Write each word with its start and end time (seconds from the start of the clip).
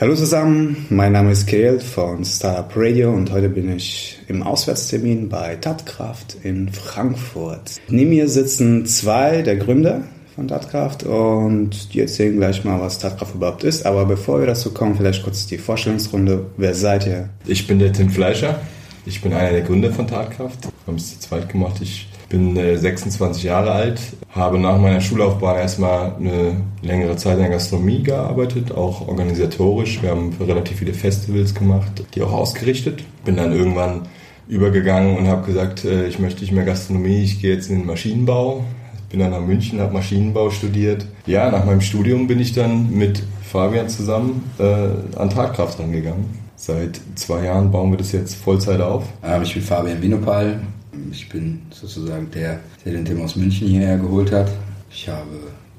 Hallo 0.00 0.16
zusammen, 0.16 0.86
mein 0.90 1.12
Name 1.12 1.30
ist 1.30 1.46
Kirill 1.46 1.78
von 1.78 2.24
Startup 2.24 2.68
Radio 2.74 3.12
und 3.12 3.30
heute 3.30 3.48
bin 3.48 3.76
ich 3.76 4.18
im 4.26 4.42
Auswärtstermin 4.42 5.28
bei 5.28 5.54
Tatkraft 5.54 6.36
in 6.42 6.68
Frankfurt. 6.68 7.80
Neben 7.86 8.10
mir 8.10 8.28
sitzen 8.28 8.86
zwei 8.86 9.42
der 9.42 9.54
Gründer 9.54 10.02
von 10.34 10.48
Tatkraft 10.48 11.04
und 11.04 11.94
die 11.94 12.00
erzählen 12.00 12.36
gleich 12.36 12.64
mal, 12.64 12.80
was 12.80 12.98
Tatkraft 12.98 13.36
überhaupt 13.36 13.62
ist. 13.62 13.86
Aber 13.86 14.04
bevor 14.04 14.40
wir 14.40 14.48
dazu 14.48 14.74
kommen, 14.74 14.96
vielleicht 14.96 15.22
kurz 15.22 15.46
die 15.46 15.58
Vorstellungsrunde. 15.58 16.46
Wer 16.56 16.74
seid 16.74 17.06
ihr? 17.06 17.28
Ich 17.46 17.68
bin 17.68 17.78
der 17.78 17.92
Tim 17.92 18.10
Fleischer. 18.10 18.62
Ich 19.06 19.22
bin 19.22 19.32
einer 19.32 19.52
der 19.52 19.62
Gründer 19.62 19.92
von 19.92 20.08
Tatkraft. 20.08 20.64
Wir 20.64 20.72
haben 20.88 20.96
es 20.96 21.12
zu 21.12 21.20
zweit 21.20 21.48
gemacht. 21.48 21.76
Ich 21.80 22.08
bin 22.28 22.56
26 22.56 23.44
äh, 23.44 23.46
Jahre 23.48 23.72
alt, 23.72 24.00
habe 24.30 24.58
nach 24.58 24.78
meiner 24.78 25.00
Schullaufbahn 25.00 25.56
erstmal 25.56 26.14
eine 26.16 26.56
längere 26.82 27.16
Zeit 27.16 27.34
in 27.34 27.42
der 27.42 27.50
Gastronomie 27.50 28.02
gearbeitet, 28.02 28.72
auch 28.72 29.06
organisatorisch. 29.06 30.02
Wir 30.02 30.10
haben 30.10 30.34
relativ 30.40 30.78
viele 30.78 30.94
Festivals 30.94 31.54
gemacht, 31.54 32.04
die 32.14 32.22
auch 32.22 32.32
ausgerichtet. 32.32 33.02
Bin 33.24 33.36
dann 33.36 33.52
irgendwann 33.52 34.02
übergegangen 34.48 35.16
und 35.16 35.28
habe 35.28 35.46
gesagt, 35.46 35.84
äh, 35.84 36.06
ich 36.06 36.18
möchte 36.18 36.40
nicht 36.40 36.52
mehr 36.52 36.64
Gastronomie, 36.64 37.22
ich 37.22 37.40
gehe 37.40 37.54
jetzt 37.54 37.70
in 37.70 37.78
den 37.78 37.86
Maschinenbau. 37.86 38.64
Bin 39.10 39.20
dann 39.20 39.30
nach 39.30 39.40
München, 39.40 39.80
habe 39.80 39.92
Maschinenbau 39.92 40.50
studiert. 40.50 41.06
Ja, 41.26 41.50
nach 41.50 41.64
meinem 41.64 41.80
Studium 41.80 42.26
bin 42.26 42.40
ich 42.40 42.52
dann 42.52 42.90
mit 42.90 43.22
Fabian 43.42 43.88
zusammen 43.88 44.50
äh, 44.58 45.16
an 45.16 45.30
Tatkraft 45.30 45.78
rangegangen. 45.78 46.42
Seit 46.56 47.00
zwei 47.14 47.44
Jahren 47.44 47.70
bauen 47.70 47.90
wir 47.90 47.98
das 47.98 48.12
jetzt 48.12 48.34
Vollzeit 48.34 48.80
auf. 48.80 49.04
Ich 49.42 49.54
bin 49.54 49.62
Fabian 49.62 50.02
Winopal, 50.02 50.60
ich 51.12 51.28
bin 51.28 51.62
sozusagen 51.70 52.30
der, 52.30 52.60
der 52.84 52.92
den 52.92 53.04
Tim 53.04 53.22
aus 53.22 53.36
München 53.36 53.68
hierher 53.68 53.98
geholt 53.98 54.32
hat. 54.32 54.50
Ich 54.90 55.08
habe 55.08 55.28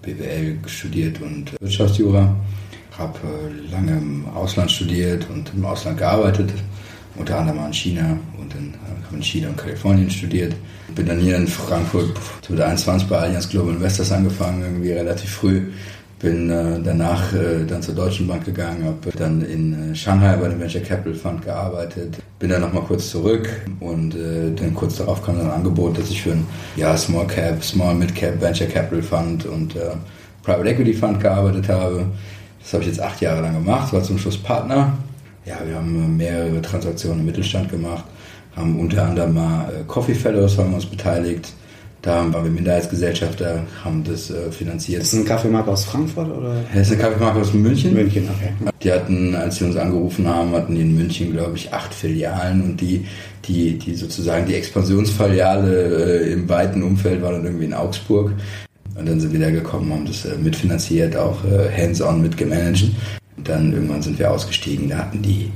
BWL 0.02 0.58
studiert 0.68 1.22
und 1.22 1.54
Wirtschaftsjura, 1.60 2.36
habe 2.98 3.20
äh, 3.20 3.72
lange 3.72 3.98
im 3.98 4.28
Ausland 4.34 4.72
studiert 4.72 5.28
und 5.30 5.52
im 5.56 5.66
Ausland 5.66 5.98
gearbeitet, 5.98 6.54
unter 7.16 7.40
anderem 7.40 7.66
in 7.66 7.74
China 7.74 8.18
und 8.40 8.54
in, 8.56 8.74
in 9.12 9.24
China 9.24 9.50
und 9.50 9.58
Kalifornien 9.58 10.10
studiert. 10.10 10.54
Bin 10.94 11.06
dann 11.06 11.20
hier 11.20 11.38
in 11.38 11.48
Frankfurt 11.48 12.12
2021 12.44 13.08
bei 13.08 13.18
Allianz 13.18 13.50
Global 13.50 13.74
Investors 13.74 14.12
angefangen, 14.12 14.62
irgendwie 14.62 14.92
relativ 14.92 15.30
früh 15.30 15.64
bin 16.20 16.50
äh, 16.50 16.80
danach 16.84 17.34
äh, 17.34 17.66
dann 17.68 17.82
zur 17.82 17.96
Deutschen 17.96 18.28
Bank 18.28 18.46
gegangen, 18.46 18.86
habe 18.86 19.18
dann 19.18 19.42
in 19.42 19.92
äh, 19.92 19.96
Shanghai 19.96 20.36
bei 20.38 20.48
dem 20.48 20.60
Venture 20.60 20.82
Capital 20.82 21.14
Fund 21.14 21.44
gearbeitet, 21.44 22.18
bin 22.40 22.50
dann 22.50 22.62
nochmal 22.62 22.84
kurz 22.84 23.10
zurück 23.10 23.50
und 23.80 24.16
dann 24.16 24.74
kurz 24.74 24.98
darauf 24.98 25.24
kam 25.24 25.38
dann 25.38 25.48
ein 25.48 25.54
Angebot, 25.54 25.98
dass 25.98 26.10
ich 26.10 26.22
für 26.22 26.32
ein 26.32 26.46
ja, 26.76 26.96
Small 26.98 27.28
Cap, 27.28 27.64
Small 27.64 27.96
Mid 27.96 28.16
Cap 28.16 28.40
Venture 28.42 28.68
Capital 28.68 29.02
Fund 29.02 29.46
und 29.46 29.76
Private 30.44 30.70
Equity 30.70 30.94
Fund 30.94 31.20
gearbeitet 31.20 31.70
habe. 31.70 32.06
Das 32.62 32.74
habe 32.74 32.84
ich 32.84 32.90
jetzt 32.90 33.02
acht 33.02 33.22
Jahre 33.22 33.42
lang 33.42 33.54
gemacht, 33.54 33.94
war 33.94 34.04
zum 34.04 34.18
Schluss 34.18 34.38
Partner. 34.38 34.98
Ja, 35.46 35.56
wir 35.66 35.76
haben 35.76 36.18
mehrere 36.18 36.62
Transaktionen 36.62 37.22
im 37.22 37.26
Mittelstand 37.26 37.70
gemacht, 37.70 38.04
haben 38.56 38.80
unter 38.80 39.06
anderem 39.06 39.34
mal 39.34 39.86
Coffee 39.88 40.16
Fellows 40.16 40.58
haben 40.58 40.74
uns 40.74 40.86
beteiligt, 40.86 41.54
da 42.06 42.32
waren 42.32 42.44
wir 42.44 42.52
Minderheitsgesellschafter, 42.52 43.64
haben 43.84 44.04
das 44.04 44.30
äh, 44.30 44.52
finanziert. 44.52 45.02
Ist 45.02 45.14
das 45.14 45.20
ein 45.22 45.26
Kaffeemarkt 45.26 45.68
aus 45.68 45.86
Frankfurt 45.86 46.30
oder? 46.30 46.56
Das 46.72 46.88
ist 46.88 46.94
eine 46.94 47.02
Kaffeemarkt 47.02 47.38
aus 47.40 47.54
München. 47.54 47.96
München, 47.96 48.30
okay. 48.30 48.72
Die 48.84 48.92
hatten, 48.92 49.34
als 49.34 49.56
sie 49.56 49.66
uns 49.66 49.76
angerufen 49.76 50.28
haben, 50.28 50.52
hatten 50.52 50.76
die 50.76 50.82
in 50.82 50.94
München, 50.94 51.32
glaube 51.32 51.58
ich, 51.58 51.74
acht 51.74 51.92
Filialen 51.96 52.62
und 52.62 52.80
die, 52.80 53.08
die, 53.46 53.80
die 53.80 53.96
sozusagen 53.96 54.46
die 54.46 54.54
Expansionsfiliale 54.54 56.28
äh, 56.28 56.34
im 56.34 56.48
weiten 56.48 56.84
Umfeld 56.84 57.24
war 57.24 57.32
dann 57.32 57.44
irgendwie 57.44 57.66
in 57.66 57.74
Augsburg. 57.74 58.34
Und 58.96 59.10
dann 59.10 59.20
sind 59.20 59.34
wir 59.34 59.40
da 59.40 59.50
gekommen, 59.50 59.92
haben 59.92 60.06
das 60.06 60.26
äh, 60.26 60.38
mitfinanziert, 60.38 61.18
auch 61.18 61.44
äh, 61.44 61.72
hands-on 61.76 62.22
mitgemanagt. 62.22 62.84
Und 63.36 63.50
dann 63.50 63.74
irgendwann 63.74 64.04
sind 64.04 64.20
wir 64.20 64.30
ausgestiegen, 64.30 64.90
da 64.90 65.00
hatten 65.00 65.24
die 65.24 65.50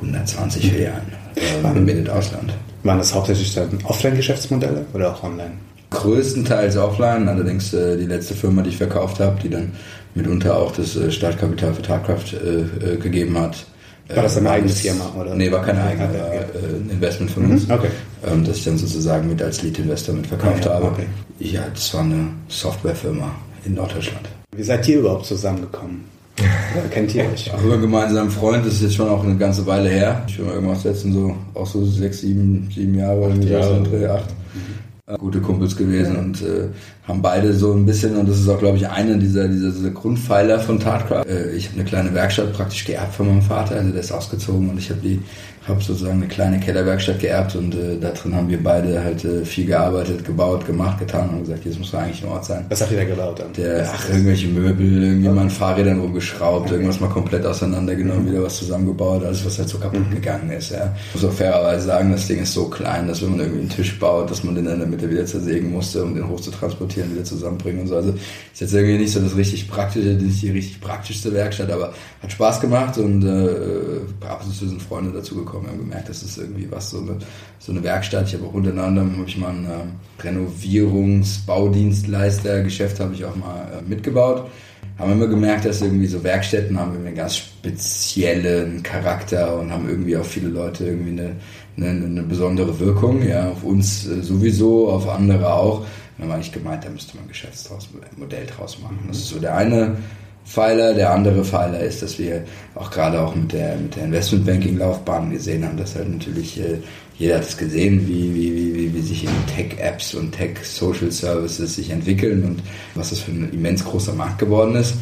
120 0.00 0.68
Filialen. 0.68 1.12
Äh, 1.36 1.62
waren 1.62 1.88
im 1.88 2.10
Ausland. 2.10 2.52
Waren 2.82 2.98
das 2.98 3.14
hauptsächlich 3.14 3.54
dann 3.54 3.78
Offline-Geschäftsmodelle 3.84 4.84
oder 4.92 5.14
auch 5.14 5.22
online? 5.22 5.52
Größtenteils 5.92 6.76
offline, 6.76 7.28
allerdings 7.28 7.72
äh, 7.72 7.96
die 7.96 8.06
letzte 8.06 8.34
Firma, 8.34 8.62
die 8.62 8.70
ich 8.70 8.76
verkauft 8.76 9.20
habe, 9.20 9.38
die 9.42 9.50
dann 9.50 9.72
mitunter 10.14 10.56
auch 10.56 10.72
das 10.72 10.96
äh, 10.96 11.10
Startkapital 11.10 11.74
für 11.74 11.82
Tatkraft 11.82 12.34
äh, 12.34 12.94
äh 12.94 12.96
gegeben 12.96 13.38
hat. 13.38 13.66
War 14.14 14.24
das 14.24 14.36
eine 14.36 14.50
eigene 14.50 14.72
Firma? 14.72 15.12
Oder? 15.18 15.34
Nee, 15.34 15.50
war 15.50 15.62
keine 15.62 15.82
eigene, 15.82 16.12
war 16.12 16.32
äh, 16.34 16.38
ein 16.76 16.90
Investment 16.90 17.30
von 17.30 17.50
uns, 17.50 17.66
mhm, 17.66 17.74
okay. 17.74 17.88
ähm, 18.26 18.44
das 18.44 18.58
ich 18.58 18.64
dann 18.64 18.76
sozusagen 18.76 19.28
mit 19.28 19.40
als 19.40 19.62
Lead-Investor 19.62 20.14
mit 20.14 20.26
verkauft 20.26 20.64
ja, 20.64 20.74
habe. 20.74 20.86
Okay. 20.86 21.06
Ja, 21.38 21.62
das 21.72 21.94
war 21.94 22.02
eine 22.02 22.28
Softwarefirma 22.48 23.30
in 23.64 23.74
Norddeutschland. 23.74 24.28
Wie 24.54 24.62
seid 24.62 24.86
ihr 24.88 24.98
überhaupt 24.98 25.24
zusammengekommen? 25.24 26.04
Oder 26.38 26.88
kennt 26.90 27.14
ihr 27.14 27.24
euch? 27.24 27.50
Über 27.62 27.74
einen 27.74 27.82
gemeinsamen 27.82 28.30
Freund, 28.30 28.66
das 28.66 28.74
ist 28.74 28.82
jetzt 28.82 28.94
schon 28.96 29.08
auch 29.08 29.22
eine 29.22 29.36
ganze 29.36 29.66
Weile 29.66 29.88
her. 29.88 30.22
Ich 30.26 30.38
will 30.38 30.46
mal 30.46 30.54
irgendwas 30.54 30.82
setzen, 30.82 31.12
so 31.12 31.36
auch 31.54 31.66
so 31.66 31.84
sechs, 31.86 32.20
sieben, 32.20 32.68
sieben 32.74 32.94
Jahre, 32.94 33.26
acht 33.26 33.44
Jahre, 33.44 34.14
acht. 34.14 34.30
Mhm 34.54 34.81
gute 35.18 35.40
Kumpels 35.40 35.76
gewesen 35.76 36.16
und 36.16 36.42
äh, 36.42 36.68
haben 37.06 37.22
beide 37.22 37.52
so 37.52 37.72
ein 37.72 37.86
bisschen, 37.86 38.16
und 38.16 38.28
das 38.28 38.38
ist 38.38 38.48
auch, 38.48 38.58
glaube 38.58 38.76
ich, 38.76 38.88
einer 38.88 39.16
dieser, 39.16 39.48
dieser, 39.48 39.70
dieser 39.70 39.90
Grundpfeiler 39.90 40.58
von 40.60 40.78
Tatkraft. 40.78 41.28
Äh, 41.28 41.52
ich 41.52 41.68
habe 41.68 41.80
eine 41.80 41.88
kleine 41.88 42.14
Werkstatt 42.14 42.52
praktisch 42.52 42.84
geerbt 42.84 43.14
von 43.14 43.28
meinem 43.28 43.42
Vater, 43.42 43.76
also 43.76 43.90
der 43.90 44.00
ist 44.00 44.12
ausgezogen 44.12 44.70
und 44.70 44.78
ich 44.78 44.90
habe 44.90 45.00
die 45.00 45.20
habe 45.68 45.80
sozusagen 45.80 46.16
eine 46.16 46.26
kleine 46.26 46.58
Kellerwerkstatt 46.58 47.20
geerbt 47.20 47.54
und 47.54 47.72
äh, 47.74 47.96
da 48.00 48.10
drin 48.10 48.34
haben 48.34 48.48
wir 48.48 48.60
beide 48.60 49.02
halt 49.02 49.24
äh, 49.24 49.44
viel 49.44 49.66
gearbeitet, 49.66 50.24
gebaut, 50.24 50.66
gemacht, 50.66 50.98
getan 50.98 51.30
und 51.30 51.40
gesagt, 51.42 51.64
jetzt 51.64 51.78
muss 51.78 51.94
eigentlich 51.94 52.24
ein 52.24 52.30
Ort 52.30 52.44
sein. 52.46 52.66
Was 52.68 52.80
habt 52.80 52.90
ihr 52.90 52.96
da 52.96 53.04
gebaut 53.04 53.38
dann? 53.38 53.52
Der, 53.52 53.88
ach, 53.88 54.08
irgendwelche 54.08 54.48
Möbel, 54.48 55.04
irgendwie 55.04 55.28
okay. 55.28 55.36
mal 55.36 55.42
an 55.42 55.50
Fahrrädern 55.50 56.00
rumgeschraubt, 56.00 56.66
okay. 56.66 56.74
irgendwas 56.74 56.98
mal 56.98 57.10
komplett 57.10 57.46
auseinandergenommen, 57.46 58.28
wieder 58.28 58.42
was 58.42 58.56
zusammengebaut, 58.56 59.24
alles 59.24 59.46
was 59.46 59.56
halt 59.56 59.68
so 59.68 59.78
kaputt 59.78 60.10
mhm. 60.10 60.14
gegangen 60.14 60.50
ist. 60.50 60.72
Ja. 60.72 60.92
Ich 61.14 61.22
muss 61.22 61.30
auch 61.30 61.36
fairerweise 61.36 61.86
sagen, 61.86 62.10
das 62.10 62.26
Ding 62.26 62.42
ist 62.42 62.54
so 62.54 62.64
klein, 62.64 63.06
dass 63.06 63.22
wenn 63.22 63.30
man 63.30 63.40
irgendwie 63.40 63.60
einen 63.60 63.70
Tisch 63.70 63.96
baut, 64.00 64.32
dass 64.32 64.42
man 64.42 64.56
den 64.56 64.66
in 64.66 64.78
der 64.80 64.88
Mitte 64.88 65.08
wieder 65.08 65.26
zersägen 65.26 65.70
musste, 65.70 66.02
um 66.02 66.12
den 66.16 66.28
hoch 66.28 66.40
zu 66.40 66.50
transportieren, 66.50 67.12
wieder 67.12 67.24
zusammenbringen 67.24 67.82
und 67.82 67.86
so. 67.86 67.94
Also 67.94 68.10
ist 68.52 68.60
jetzt 68.60 68.74
irgendwie 68.74 68.98
nicht 68.98 69.12
so 69.12 69.20
das 69.20 69.36
richtig 69.36 69.70
praktische, 69.70 70.08
nicht 70.08 70.42
die 70.42 70.50
richtig 70.50 70.80
praktischste 70.80 71.32
Werkstatt, 71.32 71.70
aber 71.70 71.92
hat 72.20 72.32
Spaß 72.32 72.60
gemacht 72.60 72.98
und 72.98 73.24
äh, 73.24 74.26
ab 74.26 74.42
und 74.44 74.52
zu 74.52 74.66
sind 74.66 74.82
Freunde 74.82 75.12
dazu 75.12 75.36
gekommen 75.36 75.51
gekommen. 75.52 75.66
Wir 75.66 75.72
haben 75.72 75.80
gemerkt, 75.88 76.08
das 76.08 76.22
ist 76.22 76.38
irgendwie 76.38 76.66
was, 76.70 76.90
so 76.90 76.98
eine, 76.98 77.18
so 77.58 77.72
eine 77.72 77.82
Werkstatt. 77.82 78.28
Ich 78.28 78.34
habe 78.34 78.46
auch 78.46 78.54
unter 78.54 78.70
anderem 78.70 79.18
habe 79.18 79.28
ich 79.28 79.36
mal 79.36 79.50
ein 79.50 79.66
äh, 79.66 79.84
Renovierungs-Baudienstleister-Geschäft 80.22 83.00
habe 83.00 83.12
ich 83.14 83.24
auch 83.24 83.34
mal 83.36 83.66
äh, 83.78 83.82
mitgebaut. 83.88 84.50
Haben 84.98 85.12
immer 85.12 85.28
gemerkt, 85.28 85.64
dass 85.64 85.80
irgendwie 85.80 86.06
so 86.06 86.24
Werkstätten 86.24 86.78
haben 86.78 86.94
einen 86.96 87.14
ganz 87.14 87.36
speziellen 87.36 88.82
Charakter 88.82 89.58
und 89.58 89.72
haben 89.72 89.88
irgendwie 89.88 90.14
auf 90.16 90.28
viele 90.28 90.48
Leute 90.48 90.84
irgendwie 90.86 91.20
eine, 91.20 91.36
eine, 91.76 92.06
eine 92.06 92.22
besondere 92.22 92.78
Wirkung. 92.78 93.26
Ja, 93.26 93.50
auf 93.50 93.64
uns 93.64 94.06
äh, 94.06 94.22
sowieso, 94.22 94.90
auf 94.90 95.08
andere 95.08 95.52
auch. 95.52 95.84
Dann 96.18 96.28
haben 96.28 96.34
eigentlich 96.34 96.52
gemeint, 96.52 96.84
da 96.84 96.90
müsste 96.90 97.16
man 97.16 97.24
ein 97.24 97.28
Geschäftsmodell 97.28 98.44
draus 98.46 98.78
machen. 98.80 98.98
Das 99.08 99.16
ist 99.18 99.28
so 99.28 99.38
der 99.38 99.56
eine 99.56 99.96
Pfeiler. 100.44 100.94
Der 100.94 101.12
andere 101.12 101.44
Pfeiler 101.44 101.80
ist, 101.80 102.02
dass 102.02 102.18
wir 102.18 102.44
auch 102.74 102.90
gerade 102.90 103.20
auch 103.20 103.34
mit 103.34 103.52
der, 103.52 103.76
mit 103.76 103.96
der 103.96 104.04
Investmentbanking-Laufbahn 104.04 105.30
gesehen 105.30 105.66
haben, 105.66 105.76
dass 105.76 105.94
halt 105.94 106.10
natürlich 106.10 106.60
äh, 106.60 106.78
jeder 107.18 107.36
hat 107.36 107.44
es 107.44 107.56
gesehen, 107.56 108.08
wie, 108.08 108.34
wie, 108.34 108.74
wie, 108.74 108.94
wie 108.94 109.00
sich 109.00 109.24
in 109.24 109.30
Tech-Apps 109.54 110.14
und 110.14 110.32
Tech-Social-Services 110.32 111.76
sich 111.76 111.90
entwickeln 111.90 112.44
und 112.44 112.62
was 112.94 113.10
das 113.10 113.20
für 113.20 113.30
ein 113.30 113.52
immens 113.52 113.84
großer 113.84 114.14
Markt 114.14 114.38
geworden 114.38 114.74
ist. 114.74 114.94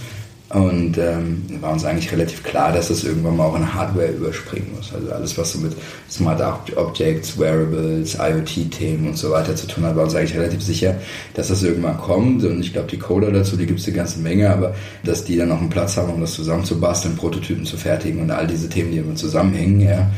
Und 0.53 0.99
ähm, 0.99 1.44
war 1.61 1.72
uns 1.72 1.84
eigentlich 1.84 2.11
relativ 2.11 2.43
klar, 2.43 2.72
dass 2.72 2.88
das 2.88 3.05
irgendwann 3.05 3.37
mal 3.37 3.47
auch 3.47 3.56
in 3.56 3.72
Hardware 3.72 4.09
überspringen 4.09 4.72
muss. 4.75 4.93
Also 4.93 5.12
alles, 5.12 5.38
was 5.38 5.53
so 5.53 5.61
mit 5.61 5.77
Smart 6.11 6.43
Objects, 6.77 7.38
Wearables, 7.38 8.16
IoT-Themen 8.19 9.10
und 9.10 9.16
so 9.16 9.31
weiter 9.31 9.55
zu 9.55 9.69
tun 9.69 9.84
hat, 9.84 9.94
war 9.94 10.03
uns 10.03 10.16
eigentlich 10.16 10.37
relativ 10.37 10.60
sicher, 10.60 10.97
dass 11.34 11.49
das 11.49 11.62
irgendwann 11.62 11.99
kommt. 11.99 12.43
Und 12.43 12.59
ich 12.59 12.72
glaube, 12.72 12.89
die 12.89 12.99
Coder 12.99 13.31
dazu, 13.31 13.56
die 13.56 13.66
gibt 13.66 13.78
es 13.78 13.87
eine 13.87 13.94
ganze 13.94 14.19
Menge, 14.19 14.50
aber 14.50 14.75
dass 15.05 15.25
die 15.25 15.37
dann 15.37 15.53
auch 15.53 15.60
einen 15.60 15.71
Platz 15.71 15.97
haben, 15.97 16.12
um 16.12 16.21
das 16.21 16.33
zusammenzubasteln, 16.33 17.15
Prototypen 17.15 17.65
zu 17.65 17.77
fertigen 17.77 18.21
und 18.21 18.33
all 18.33 18.49
diese 18.49 18.69
Themen, 18.69 18.91
die 18.91 18.99
immer 18.99 19.15
zusammenhängen, 19.15 19.80
ja, 19.80 20.10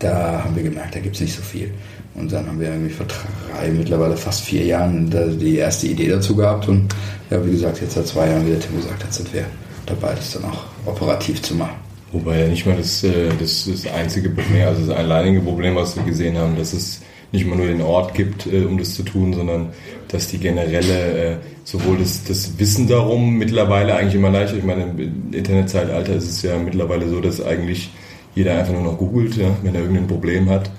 da 0.00 0.44
haben 0.44 0.54
wir 0.54 0.64
gemerkt, 0.64 0.96
da 0.96 1.00
gibt 1.00 1.14
es 1.14 1.22
nicht 1.22 1.34
so 1.34 1.42
viel. 1.42 1.70
Und 2.14 2.30
dann 2.30 2.46
haben 2.46 2.60
wir 2.60 2.68
irgendwie 2.68 2.92
vor 2.92 3.06
drei, 3.06 3.70
mittlerweile 3.70 4.18
fast 4.18 4.42
vier 4.42 4.66
Jahren 4.66 5.08
die 5.40 5.56
erste 5.56 5.86
Idee 5.86 6.08
dazu 6.08 6.36
gehabt. 6.36 6.68
Und 6.68 6.94
ja, 7.30 7.44
wie 7.46 7.52
gesagt, 7.52 7.80
jetzt 7.80 7.94
seit 7.94 8.06
zwei 8.06 8.28
Jahren, 8.28 8.44
wie 8.46 8.50
der 8.50 8.60
Tim 8.60 8.76
gesagt 8.76 9.02
hat, 9.02 9.14
sind 9.14 9.32
wir 9.32 9.46
dabei, 9.88 10.14
das 10.14 10.32
dann 10.32 10.44
auch 10.44 10.64
operativ 10.86 11.42
zu 11.42 11.54
machen. 11.54 11.76
Wobei 12.12 12.40
ja 12.40 12.48
nicht 12.48 12.66
mal 12.66 12.76
das, 12.76 13.04
äh, 13.04 13.28
das, 13.38 13.68
das 13.70 13.86
einzige 13.92 14.30
Problem, 14.30 14.66
also 14.66 14.86
das 14.86 14.96
alleinige 14.96 15.40
Problem, 15.40 15.76
was 15.76 15.96
wir 15.96 16.04
gesehen 16.04 16.38
haben, 16.38 16.56
dass 16.56 16.72
es 16.72 17.00
nicht 17.32 17.46
mal 17.46 17.56
nur 17.56 17.66
den 17.66 17.82
Ort 17.82 18.14
gibt, 18.14 18.46
äh, 18.46 18.64
um 18.64 18.78
das 18.78 18.94
zu 18.94 19.02
tun, 19.02 19.34
sondern 19.34 19.70
dass 20.08 20.28
die 20.28 20.38
generelle, 20.38 21.32
äh, 21.32 21.36
sowohl 21.64 21.98
das, 21.98 22.24
das 22.24 22.58
Wissen 22.58 22.88
darum 22.88 23.36
mittlerweile 23.36 23.94
eigentlich 23.94 24.14
immer 24.14 24.30
leichter, 24.30 24.56
ich 24.56 24.64
meine, 24.64 24.84
im 24.84 25.32
Internetzeitalter 25.32 26.14
ist 26.14 26.28
es 26.28 26.42
ja 26.42 26.56
mittlerweile 26.56 27.08
so, 27.08 27.20
dass 27.20 27.44
eigentlich 27.44 27.90
jeder 28.34 28.58
einfach 28.58 28.72
nur 28.72 28.82
noch 28.82 28.98
googelt, 28.98 29.36
ja, 29.36 29.54
wenn 29.62 29.74
er 29.74 29.82
irgendein 29.82 30.06
Problem 30.06 30.48
hat, 30.48 30.70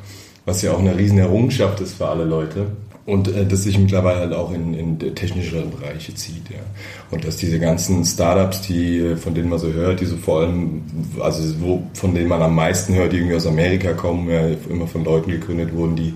was 0.45 0.63
ja 0.63 0.71
auch 0.71 0.79
eine 0.79 0.97
riesen 0.97 1.19
Errungenschaft 1.19 1.79
ist 1.81 1.95
für 1.95 2.07
alle 2.07 2.23
Leute. 2.23 2.67
Und 3.09 3.27
äh, 3.27 3.45
das 3.45 3.63
sich 3.63 3.77
mittlerweile 3.77 4.19
halt 4.19 4.33
auch 4.33 4.53
in, 4.53 4.73
in 4.73 4.99
technischere 5.15 5.63
Bereiche 5.65 6.13
zieht, 6.13 6.49
ja. 6.49 6.59
Und 7.11 7.25
dass 7.25 7.37
diese 7.37 7.59
ganzen 7.59 8.05
Startups, 8.05 8.61
die, 8.61 9.15
von 9.15 9.33
denen 9.33 9.49
man 9.49 9.59
so 9.59 9.73
hört, 9.73 9.99
die 9.99 10.05
so 10.05 10.15
vor 10.15 10.41
allem, 10.41 10.83
also 11.19 11.41
wo, 11.59 11.83
von 11.93 12.13
denen 12.13 12.27
man 12.27 12.41
am 12.41 12.55
meisten 12.55 12.93
hört, 12.93 13.11
die 13.11 13.17
irgendwie 13.17 13.35
aus 13.35 13.47
Amerika 13.47 13.93
kommen, 13.93 14.29
ja, 14.29 14.41
immer 14.69 14.87
von 14.87 15.03
Leuten 15.03 15.31
gegründet 15.31 15.73
wurden, 15.73 15.95
die 15.95 16.13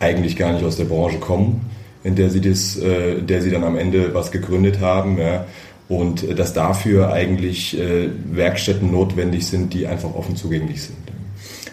eigentlich 0.00 0.36
gar 0.36 0.52
nicht 0.52 0.64
aus 0.64 0.76
der 0.76 0.84
Branche 0.84 1.18
kommen, 1.18 1.68
in 2.04 2.14
der 2.14 2.30
sie 2.30 2.40
das, 2.40 2.76
äh, 2.78 3.14
in 3.14 3.26
der 3.26 3.42
sie 3.42 3.50
dann 3.50 3.64
am 3.64 3.76
Ende 3.76 4.14
was 4.14 4.30
gegründet 4.30 4.80
haben, 4.80 5.18
ja. 5.18 5.44
Und 5.88 6.22
äh, 6.22 6.34
dass 6.34 6.52
dafür 6.52 7.12
eigentlich 7.12 7.78
äh, 7.78 8.10
Werkstätten 8.30 8.92
notwendig 8.92 9.46
sind, 9.46 9.74
die 9.74 9.86
einfach 9.86 10.14
offen 10.14 10.36
zugänglich 10.36 10.82
sind. 10.82 11.17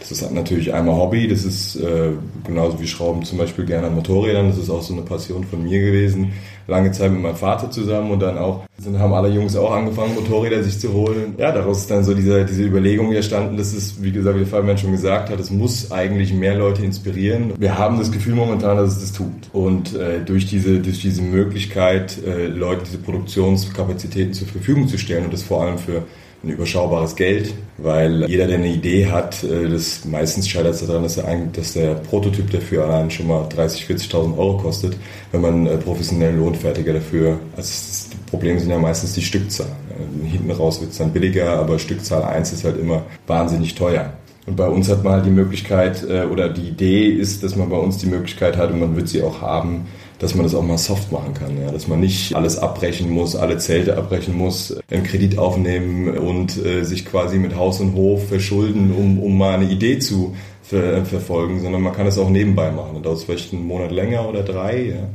Das 0.07 0.21
ist 0.21 0.31
natürlich 0.31 0.71
einmal 0.71 0.95
Hobby, 0.95 1.27
das 1.27 1.45
ist 1.45 1.77
äh, 1.77 2.11
genauso 2.45 2.79
wie 2.79 2.85
Schrauben 2.85 3.23
zum 3.23 3.39
Beispiel 3.39 3.65
gerne 3.65 3.87
an 3.87 3.95
Motorrädern, 3.95 4.49
das 4.49 4.59
ist 4.59 4.69
auch 4.69 4.83
so 4.83 4.93
eine 4.93 5.01
Passion 5.01 5.43
von 5.43 5.63
mir 5.63 5.79
gewesen. 5.79 6.33
Lange 6.67 6.91
Zeit 6.91 7.11
mit 7.11 7.21
meinem 7.21 7.35
Vater 7.35 7.71
zusammen 7.71 8.11
und 8.11 8.19
dann 8.19 8.37
auch, 8.37 8.65
sind, 8.77 8.99
haben 8.99 9.13
alle 9.13 9.29
Jungs 9.29 9.55
auch 9.55 9.71
angefangen, 9.71 10.13
Motorräder 10.15 10.63
sich 10.63 10.79
zu 10.79 10.93
holen. 10.93 11.35
Ja, 11.37 11.51
daraus 11.51 11.79
ist 11.79 11.91
dann 11.91 12.03
so 12.03 12.13
diese, 12.13 12.45
diese 12.45 12.63
Überlegung 12.63 13.11
entstanden, 13.13 13.57
dass 13.57 13.73
es, 13.73 14.01
wie 14.03 14.11
gesagt, 14.11 14.39
wie 14.39 14.45
Fabian 14.45 14.77
schon 14.77 14.91
gesagt 14.91 15.29
hat, 15.29 15.39
es 15.39 15.49
muss 15.49 15.91
eigentlich 15.91 16.33
mehr 16.33 16.55
Leute 16.55 16.83
inspirieren. 16.83 17.53
Wir 17.57 17.77
haben 17.77 17.97
das 17.97 18.11
Gefühl 18.11 18.35
momentan, 18.35 18.77
dass 18.77 18.93
es 18.93 19.01
das 19.01 19.11
tut. 19.13 19.49
Und 19.53 19.95
äh, 19.95 20.21
durch, 20.23 20.45
diese, 20.45 20.79
durch 20.79 21.01
diese 21.01 21.21
Möglichkeit, 21.23 22.17
äh, 22.25 22.47
Leuten 22.47 22.83
diese 22.85 22.99
Produktionskapazitäten 22.99 24.33
zur 24.33 24.47
Verfügung 24.47 24.87
zu 24.87 24.97
stellen 24.97 25.25
und 25.25 25.33
das 25.33 25.43
vor 25.43 25.63
allem 25.63 25.77
für 25.77 26.03
ein 26.45 26.51
überschaubares 26.51 27.15
Geld, 27.15 27.53
weil 27.77 28.25
jeder, 28.29 28.47
der 28.47 28.57
eine 28.57 28.67
Idee 28.67 29.07
hat, 29.07 29.43
äh, 29.43 29.67
das 29.67 30.05
meistens 30.05 30.47
scheitert 30.47 30.75
es 30.75 30.85
daran, 30.85 31.03
dass 31.03 31.15
der, 31.15 31.35
dass 31.51 31.73
der 31.73 31.95
Prototyp 31.95 32.51
dafür 32.51 32.85
allein 32.85 33.09
schon 33.09 33.27
mal 33.27 33.47
30.000, 33.47 34.11
40.000 34.11 34.37
Euro 34.37 34.57
kostet, 34.57 34.95
wenn 35.31 35.41
man 35.41 35.65
äh, 35.65 35.77
professionell 35.77 36.35
Lohnfertiger 36.35 36.93
dafür, 36.93 37.39
also 37.57 37.69
das 37.69 38.09
Problem 38.29 38.59
sind 38.59 38.69
ja 38.69 38.77
meistens 38.77 39.13
die 39.13 39.21
Stückzahl. 39.21 39.67
Hinten 40.23 40.51
raus 40.51 40.81
wird 40.81 40.91
es 40.91 40.97
dann 40.97 41.11
billiger, 41.11 41.49
aber 41.49 41.79
Stückzahl 41.79 42.23
1 42.23 42.53
ist 42.53 42.63
halt 42.63 42.77
immer 42.77 43.03
wahnsinnig 43.27 43.75
teuer. 43.75 44.13
Und 44.45 44.57
bei 44.57 44.67
uns 44.67 44.89
hat 44.89 45.03
man 45.03 45.13
halt 45.13 45.25
die 45.25 45.31
Möglichkeit, 45.31 46.03
äh, 46.07 46.25
oder 46.25 46.49
die 46.49 46.67
Idee 46.69 47.07
ist, 47.07 47.43
dass 47.43 47.55
man 47.55 47.69
bei 47.69 47.77
uns 47.77 47.97
die 47.97 48.07
Möglichkeit 48.07 48.57
hat, 48.57 48.71
und 48.71 48.79
man 48.79 48.95
wird 48.95 49.09
sie 49.09 49.23
auch 49.23 49.41
haben, 49.41 49.87
dass 50.19 50.35
man 50.35 50.43
das 50.43 50.55
auch 50.55 50.63
mal 50.63 50.77
soft 50.77 51.11
machen 51.11 51.33
kann, 51.33 51.59
ja? 51.61 51.71
dass 51.71 51.87
man 51.87 51.99
nicht 51.99 52.35
alles 52.35 52.57
abbrechen 52.57 53.09
muss, 53.09 53.35
alle 53.35 53.57
Zelte 53.57 53.97
abbrechen 53.97 54.37
muss, 54.37 54.75
einen 54.89 55.03
Kredit 55.03 55.37
aufnehmen 55.37 56.17
und 56.17 56.63
äh, 56.63 56.83
sich 56.83 57.05
quasi 57.05 57.37
mit 57.37 57.55
Haus 57.55 57.79
und 57.79 57.93
Hof 57.95 58.27
verschulden, 58.27 58.93
um, 58.93 59.19
um 59.19 59.37
mal 59.37 59.55
eine 59.55 59.69
Idee 59.69 59.99
zu 59.99 60.35
ver 60.63 61.05
verfolgen, 61.05 61.61
sondern 61.61 61.81
man 61.81 61.93
kann 61.93 62.07
es 62.07 62.17
auch 62.17 62.29
nebenbei 62.29 62.71
machen. 62.71 63.03
Dauert 63.03 63.19
vielleicht 63.19 63.53
einen 63.53 63.67
Monat 63.67 63.91
länger 63.91 64.27
oder 64.27 64.41
drei, 64.41 64.81
ja? 64.83 65.09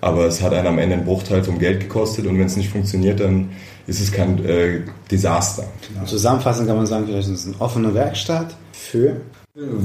aber 0.00 0.26
es 0.26 0.40
hat 0.42 0.54
einen 0.54 0.66
am 0.66 0.78
Ende 0.78 0.96
einen 0.96 1.04
Bruchteil 1.04 1.42
vom 1.42 1.58
Geld 1.58 1.80
gekostet 1.80 2.26
und 2.26 2.38
wenn 2.38 2.46
es 2.46 2.56
nicht 2.56 2.70
funktioniert, 2.70 3.20
dann 3.20 3.50
ist 3.86 4.00
es 4.00 4.12
kein 4.12 4.44
äh, 4.44 4.80
Desaster. 5.10 5.64
Genau. 5.88 6.06
Zusammenfassend 6.06 6.66
kann 6.66 6.76
man 6.76 6.86
sagen, 6.86 7.06
vielleicht 7.06 7.28
ist 7.28 7.40
es 7.40 7.46
eine 7.46 7.60
offene 7.60 7.94
Werkstatt 7.94 8.54
für 8.72 9.20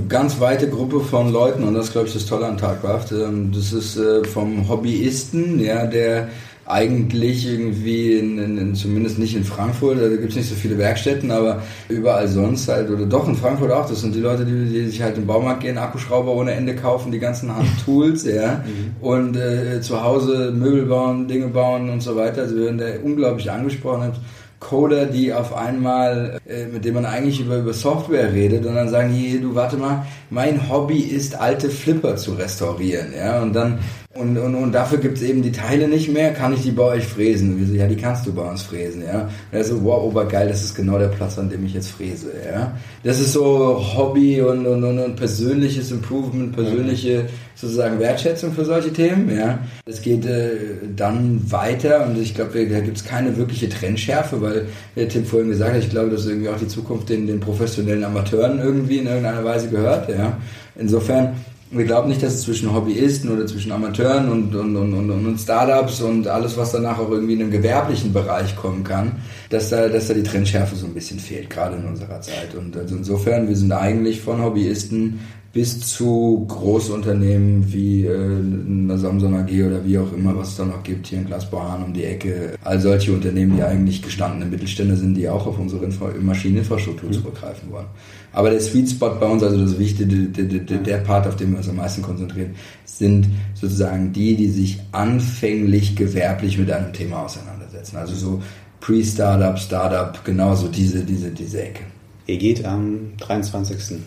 Ganz 0.10 0.42
weite 0.42 0.68
Gruppe 0.68 1.00
von 1.00 1.32
Leuten 1.32 1.64
und 1.64 1.76
das 1.76 1.86
ist, 1.86 1.92
glaube 1.94 2.08
ich, 2.08 2.14
das 2.14 2.26
Tolle 2.26 2.46
an 2.46 2.58
Tagwacht. 2.58 3.14
Ähm, 3.14 3.54
das 3.56 3.72
ist 3.72 3.96
äh, 3.96 4.22
vom 4.26 4.68
Hobbyisten, 4.68 5.62
ja, 5.64 5.88
der 5.88 6.28
eigentlich 6.66 7.48
irgendwie, 7.48 8.18
in, 8.18 8.38
in, 8.38 8.58
in, 8.58 8.76
zumindest 8.76 9.18
nicht 9.18 9.34
in 9.34 9.46
Frankfurt, 9.46 10.02
da 10.02 10.10
gibt 10.10 10.32
es 10.32 10.36
nicht 10.36 10.50
so 10.50 10.56
viele 10.56 10.78
Werkstätten, 10.78 11.32
aber 11.32 11.62
überall 11.88 12.28
sonst 12.28 12.68
halt, 12.68 12.90
oder 12.90 13.06
doch 13.06 13.28
in 13.30 13.36
Frankfurt 13.38 13.72
auch, 13.72 13.88
das 13.88 14.02
sind 14.02 14.14
die 14.14 14.20
Leute, 14.20 14.44
die, 14.44 14.66
die 14.66 14.88
sich 14.88 15.02
halt 15.02 15.18
im 15.18 15.26
Baumarkt 15.26 15.62
gehen, 15.62 15.78
Akkuschrauber 15.78 16.34
ohne 16.34 16.52
Ende 16.52 16.76
kaufen, 16.76 17.12
die 17.12 17.20
ganzen 17.20 17.56
Handtools, 17.56 18.26
ja, 18.26 18.66
mhm. 18.66 19.06
und 19.06 19.38
äh, 19.38 19.80
zu 19.80 20.04
Hause 20.04 20.52
Möbel 20.54 20.86
bauen, 20.86 21.30
Dinge 21.30 21.48
bauen 21.48 21.90
und 21.90 22.02
so 22.02 22.18
weiter. 22.18 22.42
Also 22.42 22.58
wir 22.58 22.66
werden 22.66 22.78
da 22.78 22.88
unglaublich 23.02 23.50
angesprochen. 23.50 24.12
Coder, 24.62 25.08
die 25.08 25.34
auf 25.34 25.54
einmal, 25.54 26.40
äh, 26.48 26.68
mit 26.68 26.86
denen 26.86 26.96
man 26.96 27.06
eigentlich 27.06 27.42
über, 27.42 27.58
über 27.58 27.74
Software 27.74 28.32
redet 28.32 28.66
und 28.66 28.76
dann 28.76 28.88
sagen, 28.88 29.10
hier, 29.10 29.42
du 29.42 29.56
warte 29.56 29.76
mal, 29.76 30.06
mein 30.30 30.70
Hobby 30.70 31.00
ist 31.00 31.36
alte 31.36 31.70
Flipper 31.70 32.16
zu 32.16 32.34
restaurieren, 32.34 33.14
ja, 33.14 33.42
und 33.42 33.54
dann 33.54 33.80
und, 34.14 34.38
und, 34.38 34.56
und 34.56 34.74
dafür 34.74 34.98
gibt's 34.98 35.22
eben 35.22 35.42
die 35.42 35.54
Teile 35.54 35.88
nicht 35.88 36.12
mehr, 36.12 36.34
kann 36.34 36.54
ich 36.54 36.64
die 36.64 36.72
bei 36.72 36.84
euch 36.84 37.06
fräsen? 37.06 37.54
Und 37.54 37.60
wir 37.62 37.68
so, 37.68 37.74
ja, 37.74 37.88
die 37.88 37.96
kannst 37.96 38.28
du 38.28 38.34
bei 38.34 38.42
uns 38.42 38.62
fräsen, 38.62 39.06
ja. 39.06 39.22
Und 39.22 39.30
er 39.54 39.64
so, 39.64 39.82
wow, 39.86 40.04
obergeil, 40.04 40.50
das 40.50 40.66
ist 40.66 40.76
genau 40.76 41.00
der 41.00 41.08
Platz, 41.08 41.40
an 41.40 41.50
dem 41.50 41.66
ich 41.66 41.74
jetzt 41.74 41.92
fräse, 41.92 42.28
ja. 42.46 42.78
Das 43.06 43.22
ist 43.22 43.32
so 43.32 43.82
Hobby 43.96 44.42
und, 44.42 44.68
und, 44.68 44.84
und, 44.84 45.00
und 45.00 45.16
persönliches 45.16 45.92
Improvement, 45.92 46.52
persönliche 46.52 47.28
sozusagen 47.56 48.00
Wertschätzung 48.00 48.52
für 48.52 48.66
solche 48.66 48.92
Themen, 48.92 49.34
ja. 49.34 49.60
Es 49.86 50.02
geht 50.02 50.26
äh, 50.26 50.58
dann 50.94 51.50
weiter 51.50 52.06
und 52.06 52.22
ich 52.22 52.36
glaube, 52.36 52.66
da 52.66 52.82
gibt's 52.82 53.06
keine 53.06 53.38
wirkliche 53.38 53.70
Trendschärfe, 53.70 54.42
weil 54.42 54.66
der 54.98 55.08
Tim 55.08 55.24
vorhin 55.24 55.52
gesagt 55.52 55.74
hat, 55.74 55.80
ich 55.80 55.90
glaube, 55.90 56.10
dass 56.10 56.26
irgendwie 56.26 56.50
auch 56.50 56.58
die 56.58 56.68
Zukunft 56.68 57.08
den, 57.08 57.28
den 57.28 57.40
professionellen 57.40 58.04
Amateuren 58.04 58.60
irgendwie 58.60 58.98
in 58.98 59.08
irgendeiner 59.08 59.46
Weise 59.46 59.70
gehört, 59.70 60.10
ja. 60.10 60.38
Insofern 60.76 61.38
wir 61.72 61.86
glauben 61.86 62.10
nicht, 62.10 62.22
dass 62.22 62.34
es 62.34 62.42
zwischen 62.42 62.74
Hobbyisten 62.74 63.32
oder 63.32 63.48
zwischen 63.48 63.72
Amateuren 63.72 64.30
und, 64.30 64.54
und, 64.54 64.76
und, 64.76 64.94
und, 64.94 65.10
und 65.10 65.38
Startups 65.40 66.02
und 66.02 66.28
alles, 66.28 66.58
was 66.58 66.74
danach 66.74 67.00
auch 67.00 67.10
irgendwie 67.10 67.34
in 67.34 67.42
einen 67.42 67.52
gewerblichen 67.52 68.12
Bereich 68.12 68.56
kommen 68.58 68.84
kann, 68.84 69.14
dass 69.50 69.70
da, 69.70 69.88
dass 69.88 70.08
da 70.08 70.14
die 70.14 70.24
Trendschärfe 70.24 70.76
so 70.76 70.86
ein 70.86 70.94
bisschen 70.94 71.20
fehlt, 71.20 71.50
gerade 71.50 71.78
in 71.78 71.86
unserer 71.86 72.20
Zeit. 72.20 72.56
Und 72.56 72.76
also 72.76 72.96
insofern, 72.96 73.48
wir 73.48 73.56
sind 73.56 73.72
eigentlich 73.72 74.22
von 74.22 74.44
Hobbyisten 74.44 75.22
bis 75.54 75.82
zu 75.82 76.46
Großunternehmen 76.48 77.74
wie 77.74 78.06
äh, 78.06 78.16
eine 78.16 78.98
Samsung 78.98 79.36
AG 79.36 79.52
oder 79.66 79.84
wie 79.84 79.98
auch 79.98 80.14
immer, 80.14 80.36
was 80.38 80.50
es 80.50 80.58
da 80.58 80.66
noch 80.66 80.82
gibt, 80.82 81.08
hier 81.08 81.20
in 81.20 81.26
Glasbauhahn 81.26 81.84
um 81.84 81.94
die 81.94 82.06
Ecke. 82.06 82.56
All 82.64 82.80
solche 82.80 83.12
Unternehmen, 83.12 83.58
die 83.58 83.64
eigentlich 83.64 84.02
gestandene 84.02 84.46
Mittelstände 84.46 84.96
sind, 84.96 85.16
die 85.16 85.28
auch 85.28 85.46
auf 85.46 85.60
unsere 85.60 85.84
Infra 85.84 86.10
Maschineninfrastruktur 86.20 87.10
mhm. 87.10 87.14
zurückgreifen 87.14 87.70
wollen. 87.70 87.88
Aber 88.32 88.50
der 88.50 88.62
Sweet 88.62 88.92
Spot 88.92 89.10
bei 89.20 89.26
uns, 89.26 89.44
also 89.44 89.62
das 89.62 89.78
Wichtige, 89.78 90.06
der, 90.08 90.60
der, 90.60 90.78
der 90.78 90.98
Part, 91.00 91.28
auf 91.28 91.36
den 91.36 91.52
wir 91.52 91.58
uns 91.58 91.68
am 91.68 91.76
meisten 91.76 92.02
konzentrieren, 92.02 92.52
sind 92.86 93.28
sozusagen 93.54 94.14
die, 94.14 94.38
die 94.38 94.50
sich 94.50 94.80
anfänglich 94.94 95.98
gewerblich 95.98 96.58
mit 96.58 96.72
einem 96.72 96.94
Thema 96.94 97.24
auseinandersetzen. 97.24 97.98
Also 97.98 98.16
so 98.16 98.42
Pre-Startup, 98.80 99.60
Startup, 99.60 100.24
genauso 100.24 100.70
diese, 100.70 101.04
diese, 101.04 101.30
diese 101.30 101.62
Ecke. 101.62 101.84
Ihr 102.28 102.38
geht 102.38 102.64
am 102.64 103.12
23. 103.18 104.00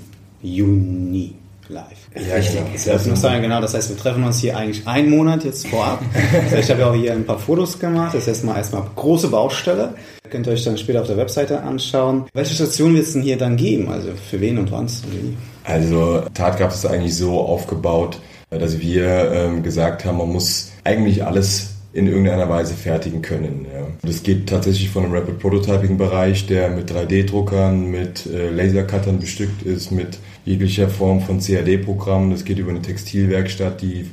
Juni 0.44 1.35
live. 1.69 1.85
Ja, 2.14 2.37
ich 2.37 2.50
denke, 2.50 2.70
das 2.85 3.06
muss 3.06 3.23
sagen, 3.23 3.43
genau. 3.43 3.61
Das 3.61 3.75
heißt, 3.75 3.88
wir 3.88 3.96
treffen 3.96 4.23
uns 4.25 4.38
hier 4.38 4.56
eigentlich 4.56 4.87
einen 4.87 5.11
Monat 5.11 5.44
jetzt 5.44 5.67
vorab. 5.67 6.02
Das 6.32 6.52
heißt, 6.52 6.64
ich 6.64 6.70
habe 6.70 6.81
ja 6.81 6.91
auch 6.91 6.94
hier 6.94 7.12
ein 7.12 7.25
paar 7.25 7.38
Fotos 7.38 7.79
gemacht. 7.79 8.14
Das 8.14 8.29
ist 8.29 8.44
mal 8.44 8.56
erstmal 8.56 8.82
große 8.94 9.29
Baustelle. 9.29 9.94
Könnt 10.31 10.46
ihr 10.46 10.52
euch 10.52 10.64
dann 10.64 10.76
später 10.76 11.00
auf 11.00 11.06
der 11.06 11.17
Webseite 11.17 11.62
anschauen. 11.62 12.26
Welche 12.35 12.55
Station 12.55 12.94
wird 12.94 13.06
es 13.06 13.14
denn 13.14 13.23
hier 13.23 13.38
dann 13.38 13.56
geben? 13.56 13.88
Also 13.88 14.11
für 14.31 14.41
wen 14.41 14.58
und 14.58 14.70
wann? 14.70 14.87
Also 15.64 16.23
Tatkraft 16.35 16.76
ist 16.76 16.87
eigentlich 16.87 17.16
so 17.16 17.40
aufgebaut, 17.40 18.21
dass 18.50 18.78
wir 18.78 19.33
ähm, 19.33 19.62
gesagt 19.62 20.04
haben, 20.04 20.18
man 20.18 20.28
muss 20.28 20.73
eigentlich 20.85 21.25
alles 21.25 21.74
in 21.94 22.08
irgendeiner 22.08 22.48
Weise 22.48 22.74
fertigen 22.74 23.22
können. 23.22 23.66
Ja. 23.72 23.86
Das 24.02 24.24
geht 24.24 24.48
tatsächlich 24.48 24.90
von 24.90 25.04
einem 25.04 25.14
Rapid 25.14 25.38
Prototyping 25.38 25.96
Bereich, 25.96 26.46
der 26.46 26.70
mit 26.70 26.90
3D-Druckern, 26.90 27.88
mit 27.88 28.26
äh, 28.26 28.50
Lasercuttern 28.50 29.20
bestückt 29.20 29.62
ist, 29.62 29.92
mit 29.92 30.18
jeglicher 30.44 30.88
Form 30.88 31.20
von 31.20 31.38
CAD-Programmen. 31.38 32.32
Das 32.32 32.44
geht 32.44 32.58
über 32.58 32.70
eine 32.70 32.82
Textilwerkstatt, 32.82 33.80
die 33.80 34.10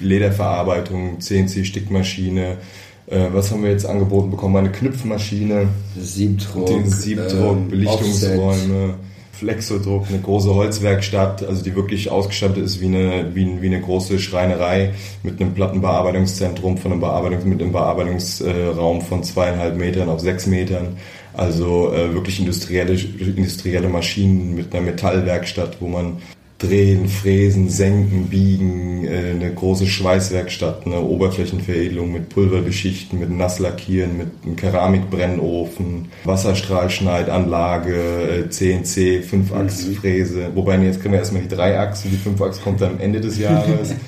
Lederverarbeitung, 0.00 1.18
CNC-Stickmaschine. 1.20 2.58
Äh, 3.06 3.26
was 3.32 3.50
haben 3.50 3.62
wir 3.62 3.70
jetzt 3.70 3.86
angeboten 3.86 4.30
bekommen? 4.30 4.56
Eine 4.56 4.70
Knüpfmaschine, 4.72 5.68
Siebdruck, 5.98 6.66
den 6.66 6.90
Siebdruck, 6.90 7.56
äh, 7.56 7.70
Belichtungsräume. 7.70 8.84
Offset. 8.84 9.13
Flexodruck, 9.38 10.06
eine 10.08 10.20
große 10.20 10.54
Holzwerkstatt, 10.54 11.42
also 11.42 11.62
die 11.62 11.74
wirklich 11.74 12.10
ausgestattet 12.10 12.64
ist 12.64 12.80
wie 12.80 12.86
eine, 12.86 13.34
wie, 13.34 13.60
wie 13.60 13.66
eine 13.66 13.80
große 13.80 14.18
Schreinerei 14.18 14.94
mit 15.22 15.40
einem 15.40 15.54
Plattenbearbeitungszentrum, 15.54 16.78
von 16.78 16.92
einem 16.92 17.00
Bearbeitungs, 17.00 17.44
mit 17.44 17.60
einem 17.60 17.72
Bearbeitungsraum 17.72 19.00
von 19.02 19.22
zweieinhalb 19.22 19.76
Metern 19.76 20.08
auf 20.08 20.20
sechs 20.20 20.46
Metern. 20.46 20.96
Also 21.32 21.92
äh, 21.92 22.14
wirklich 22.14 22.38
industrielle, 22.38 22.94
industrielle 22.94 23.88
Maschinen 23.88 24.54
mit 24.54 24.72
einer 24.72 24.84
Metallwerkstatt, 24.84 25.78
wo 25.80 25.88
man 25.88 26.18
drehen, 26.66 27.08
fräsen, 27.08 27.68
senken, 27.68 28.28
biegen, 28.28 29.04
äh, 29.04 29.30
eine 29.30 29.52
große 29.52 29.86
Schweißwerkstatt, 29.86 30.86
eine 30.86 31.00
Oberflächenveredelung 31.00 32.12
mit 32.12 32.28
Pulverbeschichten, 32.28 33.18
mit 33.18 33.30
Nasslackieren, 33.30 34.16
mit 34.16 34.28
einem 34.44 34.54
Keramikbrennofen, 34.56 36.06
Wasserstrahlschneidanlage, 36.24 38.46
CNC, 38.50 39.22
Fünfachsfräse. 39.22 40.50
Mhm. 40.50 40.56
Wobei 40.56 40.78
jetzt 40.78 41.00
kriegen 41.00 41.12
wir 41.12 41.20
erstmal 41.20 41.42
die 41.42 41.48
Dreiachs 41.48 42.02
die 42.02 42.16
Fünfachs 42.16 42.60
kommt 42.60 42.80
dann 42.80 42.92
am 42.92 43.00
Ende 43.00 43.20
des 43.20 43.38
Jahres. 43.38 43.94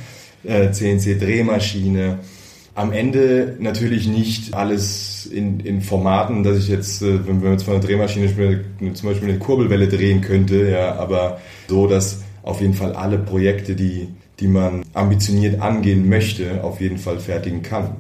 CNC-Drehmaschine. 0.47 2.19
Am 2.75 2.93
Ende 2.93 3.57
natürlich 3.59 4.07
nicht 4.07 4.55
alles 4.55 5.27
in, 5.27 5.61
in 5.61 5.81
Formaten, 5.81 6.43
dass 6.43 6.59
ich 6.59 6.69
jetzt, 6.69 7.03
äh, 7.03 7.27
wenn 7.27 7.43
wir 7.43 7.53
jetzt 7.53 7.65
von 7.65 7.75
einer 7.75 7.83
Drehmaschine 7.83 8.29
zum 8.93 9.09
Beispiel 9.09 9.31
eine 9.31 9.39
Kurbelwelle 9.39 9.89
drehen 9.89 10.21
könnte, 10.21 10.71
ja, 10.71 10.95
aber 10.97 11.41
so, 11.69 11.87
dass 11.87 12.23
auf 12.47 12.61
jeden 12.61 12.75
Fall 12.75 12.95
alle 12.95 13.19
Projekte, 13.19 13.75
die, 13.75 14.09
die 14.41 14.47
man 14.47 14.85
ambitioniert 14.95 15.61
angehen 15.61 16.09
möchte, 16.09 16.63
auf 16.65 16.81
jeden 16.81 16.97
Fall 16.97 17.19
fertigen 17.19 17.63
kann. 17.63 17.97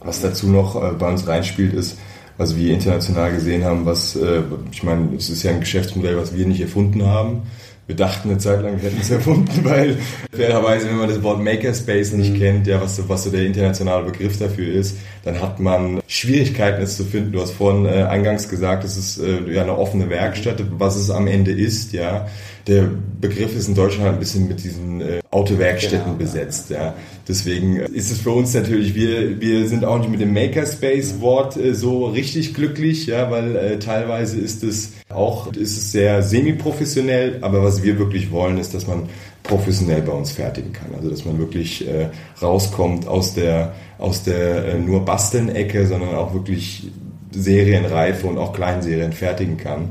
Was 0.00 0.20
dazu 0.22 0.48
noch 0.48 0.76
äh, 0.76 0.92
bei 0.92 1.10
uns 1.10 1.26
reinspielt, 1.26 1.74
ist, 1.74 1.98
was 2.38 2.56
wir 2.56 2.72
international 2.72 3.32
gesehen 3.32 3.64
haben, 3.64 3.84
was, 3.84 4.16
äh, 4.16 4.42
ich 4.70 4.82
meine, 4.84 5.16
es 5.16 5.28
ist 5.28 5.42
ja 5.42 5.50
ein 5.50 5.60
Geschäftsmodell, 5.60 6.16
was 6.16 6.34
wir 6.34 6.46
nicht 6.46 6.60
erfunden 6.60 7.04
haben. 7.04 7.42
Wir 7.86 7.96
dachten 7.96 8.30
eine 8.30 8.38
Zeit 8.38 8.62
lang, 8.62 8.80
wir 8.80 8.88
hätten 8.88 9.00
es 9.00 9.10
erfunden, 9.10 9.50
weil 9.64 9.96
fairerweise, 10.32 10.88
wenn 10.88 10.98
man 10.98 11.08
das 11.08 11.22
Wort 11.22 11.42
Makerspace 11.42 12.12
nicht 12.12 12.34
mhm. 12.34 12.38
kennt, 12.38 12.66
ja, 12.66 12.80
was, 12.80 13.08
was 13.08 13.24
so 13.24 13.30
der 13.30 13.44
internationale 13.44 14.04
Begriff 14.04 14.38
dafür 14.38 14.72
ist, 14.72 14.98
dann 15.24 15.40
hat 15.40 15.58
man 15.60 16.00
Schwierigkeiten, 16.06 16.82
es 16.82 16.96
zu 16.96 17.04
finden. 17.04 17.32
Du 17.32 17.40
hast 17.40 17.52
vorhin 17.52 17.86
äh, 17.86 18.04
eingangs 18.04 18.48
gesagt, 18.48 18.84
es 18.84 18.96
ist 18.96 19.18
äh, 19.18 19.52
ja 19.52 19.62
eine 19.62 19.76
offene 19.76 20.08
Werkstatt, 20.08 20.62
was 20.78 20.96
es 20.96 21.10
am 21.10 21.26
Ende 21.26 21.52
ist, 21.52 21.92
ja 21.92 22.26
der 22.66 22.88
Begriff 23.20 23.56
ist 23.56 23.68
in 23.68 23.74
Deutschland 23.74 24.04
halt 24.04 24.16
ein 24.16 24.20
bisschen 24.20 24.48
mit 24.48 24.62
diesen 24.62 25.00
äh, 25.00 25.21
Autowerkstätten 25.32 26.04
genau, 26.04 26.18
besetzt. 26.18 26.70
Ja. 26.70 26.76
ja. 26.76 26.94
Deswegen 27.26 27.76
ist 27.76 28.10
es 28.10 28.20
für 28.20 28.30
uns 28.30 28.52
natürlich, 28.52 28.94
wir, 28.94 29.40
wir 29.40 29.66
sind 29.66 29.84
auch 29.84 29.98
nicht 29.98 30.10
mit 30.10 30.20
dem 30.20 30.34
Makerspace-Wort 30.34 31.56
äh, 31.56 31.74
so 31.74 32.06
richtig 32.06 32.54
glücklich, 32.54 33.06
ja, 33.06 33.30
weil 33.30 33.56
äh, 33.56 33.78
teilweise 33.78 34.38
ist 34.38 34.62
es 34.62 34.92
auch 35.08 35.52
ist 35.52 35.76
es 35.76 35.92
sehr 35.92 36.22
semi-professionell, 36.22 37.38
aber 37.40 37.64
was 37.64 37.82
wir 37.82 37.98
wirklich 37.98 38.30
wollen, 38.30 38.58
ist, 38.58 38.74
dass 38.74 38.86
man 38.86 39.08
professionell 39.42 40.02
bei 40.02 40.12
uns 40.12 40.32
fertigen 40.32 40.72
kann. 40.72 40.94
Also 40.94 41.08
dass 41.08 41.24
man 41.24 41.38
wirklich 41.38 41.88
äh, 41.88 42.10
rauskommt 42.40 43.08
aus 43.08 43.34
der 43.34 43.74
aus 43.98 44.24
der 44.24 44.66
äh, 44.66 44.78
nur 44.78 45.04
Basteln-Ecke, 45.04 45.86
sondern 45.86 46.14
auch 46.14 46.34
wirklich 46.34 46.90
Serienreife 47.30 48.26
und 48.26 48.36
auch 48.36 48.52
Kleinserien 48.52 49.12
fertigen 49.12 49.56
kann. 49.56 49.90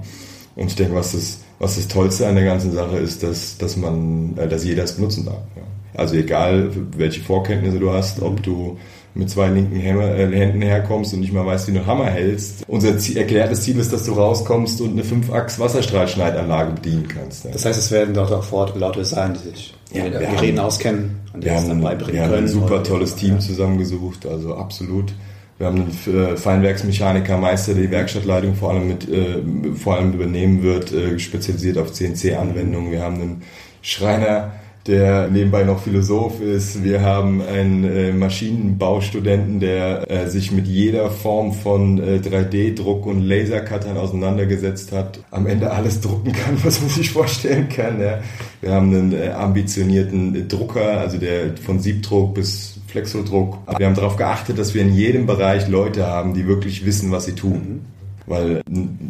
Und 0.55 0.67
ich 0.67 0.75
denke, 0.75 0.93
was 0.93 1.13
das 1.13 1.40
was 1.61 1.75
das 1.75 1.87
Tollste 1.87 2.27
an 2.27 2.35
der 2.35 2.43
ganzen 2.43 2.71
Sache 2.71 2.97
ist, 2.97 3.21
dass, 3.21 3.57
dass 3.57 3.77
man, 3.77 4.35
äh, 4.35 4.47
dass 4.47 4.65
jeder 4.65 4.83
es 4.83 4.93
benutzen 4.93 5.25
darf. 5.25 5.43
Ja. 5.55 5.61
Also 5.93 6.15
egal, 6.15 6.71
welche 6.97 7.21
Vorkenntnisse 7.21 7.79
du 7.79 7.91
hast, 7.91 8.19
ob 8.21 8.41
du 8.41 8.79
mit 9.13 9.29
zwei 9.29 9.49
linken 9.49 9.75
äh, 9.75 10.35
Händen 10.35 10.61
herkommst 10.61 11.13
und 11.13 11.19
nicht 11.19 11.33
mal 11.33 11.45
weißt, 11.45 11.67
wie 11.67 11.73
du 11.73 11.79
einen 11.79 11.87
Hammer 11.87 12.05
hältst. 12.05 12.63
Unser 12.67 12.97
Ziel, 12.97 13.17
erklärtes 13.17 13.61
Ziel 13.61 13.77
ist, 13.77 13.93
dass 13.93 14.05
du 14.05 14.13
rauskommst 14.13 14.81
und 14.81 14.91
eine 14.91 15.03
5-Achs-Wasserstrahlschneidanlage 15.03 16.73
bedienen 16.73 17.07
kannst. 17.07 17.45
Ja. 17.45 17.51
Das 17.51 17.65
heißt, 17.65 17.77
es 17.77 17.91
werden 17.91 18.15
dort 18.15 18.31
auch 18.31 18.43
vor 18.43 18.61
Ort 18.61 18.79
Leute 18.79 19.05
sein, 19.05 19.35
die 19.35 19.49
sich 19.49 19.75
ja, 19.93 20.05
mit 20.05 20.13
Geräten 20.13 20.57
auskennen 20.57 21.19
und 21.33 21.45
wir 21.45 21.53
haben, 21.53 21.67
dann 21.67 21.81
beibringen 21.81 22.13
wir 22.13 22.21
können. 22.21 22.31
Wir 22.31 22.37
haben 22.37 22.45
ein 22.45 22.47
super 22.47 22.83
tolles 22.83 23.15
Team 23.15 23.39
zusammengesucht, 23.39 24.25
also 24.25 24.55
absolut. 24.55 25.13
Wir 25.57 25.67
haben 25.67 25.81
einen 26.05 26.15
äh, 26.15 26.37
Feinwerksmechaniker, 26.37 27.37
Meister, 27.37 27.73
der 27.73 27.83
die 27.83 27.91
Werkstattleitung 27.91 28.55
vor 28.55 28.71
allem 28.71 28.87
mit, 28.87 29.07
äh, 29.07 29.43
vor 29.75 29.95
allem 29.95 30.13
übernehmen 30.13 30.63
wird, 30.63 30.91
äh, 30.91 31.19
spezialisiert 31.19 31.77
auf 31.77 31.93
CNC-Anwendungen. 31.93 32.91
Wir 32.91 33.03
haben 33.03 33.21
einen 33.21 33.41
Schreiner, 33.81 34.53
der 34.87 35.27
nebenbei 35.27 35.63
noch 35.63 35.83
Philosoph 35.83 36.41
ist. 36.41 36.83
Wir 36.83 37.01
haben 37.01 37.41
einen 37.41 37.83
äh, 37.83 38.11
Maschinenbaustudenten, 38.11 39.59
der 39.59 40.09
äh, 40.09 40.27
sich 40.27 40.51
mit 40.51 40.67
jeder 40.67 41.11
Form 41.11 41.53
von 41.53 41.99
äh, 41.99 42.17
3D-Druck 42.17 43.05
und 43.05 43.21
Lasercuttern 43.21 43.97
auseinandergesetzt 43.97 44.91
hat. 44.91 45.19
Am 45.29 45.45
Ende 45.45 45.71
alles 45.71 46.01
drucken 46.01 46.31
kann, 46.31 46.57
was 46.63 46.81
man 46.81 46.89
sich 46.89 47.11
vorstellen 47.11 47.69
kann. 47.69 48.01
Ja. 48.01 48.19
Wir 48.61 48.71
haben 48.71 48.89
einen 48.89 49.13
äh, 49.13 49.29
ambitionierten 49.29 50.47
Drucker, 50.47 50.99
also 50.99 51.17
der 51.17 51.55
von 51.57 51.79
Siebdruck 51.79 52.33
bis 52.33 52.80
Flexodruck. 52.91 53.57
Wir 53.77 53.85
haben 53.85 53.95
darauf 53.95 54.17
geachtet, 54.17 54.59
dass 54.59 54.73
wir 54.73 54.81
in 54.81 54.93
jedem 54.93 55.25
Bereich 55.25 55.67
Leute 55.67 56.05
haben, 56.05 56.33
die 56.33 56.45
wirklich 56.47 56.85
wissen, 56.85 57.11
was 57.11 57.25
sie 57.25 57.33
tun. 57.33 57.81
Weil 58.27 58.61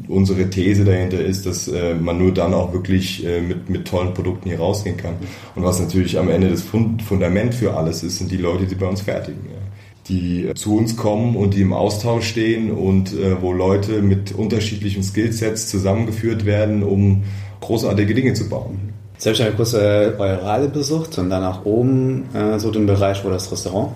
unsere 0.08 0.50
These 0.50 0.86
dahinter 0.86 1.20
ist, 1.20 1.46
dass 1.46 1.68
äh, 1.68 1.96
man 1.96 2.18
nur 2.18 2.34
dann 2.34 2.54
auch 2.54 2.74
wirklich 2.74 3.26
äh, 3.26 3.42
mit, 3.42 3.70
mit 3.70 3.88
tollen 3.88 4.14
Produkten 4.14 4.50
hier 4.50 4.60
rausgehen 4.60 4.98
kann. 4.98 5.16
Und 5.56 5.64
was 5.64 5.80
natürlich 5.80 6.18
am 6.18 6.30
Ende 6.30 6.50
das 6.50 6.62
Fundament 6.62 7.54
für 7.54 7.76
alles 7.76 8.04
ist, 8.04 8.20
sind 8.20 8.32
die 8.32 8.38
Leute, 8.38 8.66
die 8.66 8.76
bei 8.76 8.88
uns 8.88 9.02
fertigen. 9.02 9.42
Die 10.08 10.50
zu 10.56 10.78
uns 10.78 10.96
kommen 10.96 11.36
und 11.36 11.54
die 11.54 11.62
im 11.62 11.74
Austausch 11.74 12.28
stehen 12.28 12.72
und 12.72 13.14
äh, 13.14 13.42
wo 13.42 13.52
Leute 13.52 14.02
mit 14.02 14.32
unterschiedlichen 14.32 15.04
Skillsets 15.04 15.68
zusammengeführt 15.68 16.46
werden, 16.46 16.82
um 16.82 17.24
großartige 17.60 18.14
Dinge 18.16 18.34
zu 18.34 18.50
bauen. 18.50 18.91
Jetzt 19.24 19.40
habe 19.40 19.52
ich 19.52 19.56
kurz 19.56 19.74
äh, 19.74 20.14
eure 20.18 20.42
Rade 20.42 20.68
besucht 20.68 21.20
und 21.20 21.30
dann 21.30 21.44
nach 21.44 21.64
oben 21.64 22.28
äh, 22.34 22.58
so 22.58 22.72
den 22.72 22.88
Bereich, 22.88 23.24
wo 23.24 23.30
das 23.30 23.52
Restaurant 23.52 23.92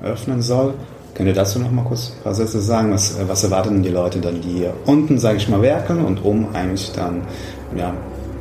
öffnen 0.00 0.42
soll. 0.42 0.74
Könnt 1.12 1.28
ihr 1.28 1.34
dazu 1.34 1.58
noch 1.58 1.72
mal 1.72 1.82
kurz 1.84 2.12
ein 2.16 2.22
paar 2.22 2.34
Sätze 2.34 2.60
sagen? 2.60 2.92
Was, 2.92 3.18
äh, 3.18 3.26
was 3.26 3.42
erwarten 3.42 3.82
die 3.82 3.88
Leute 3.88 4.20
dann, 4.20 4.40
die 4.40 4.58
hier 4.58 4.74
unten, 4.86 5.18
sage 5.18 5.38
ich 5.38 5.48
mal, 5.48 5.60
werken 5.60 6.04
und 6.04 6.24
oben 6.24 6.54
eigentlich 6.54 6.92
dann 6.94 7.22
ja, 7.76 7.92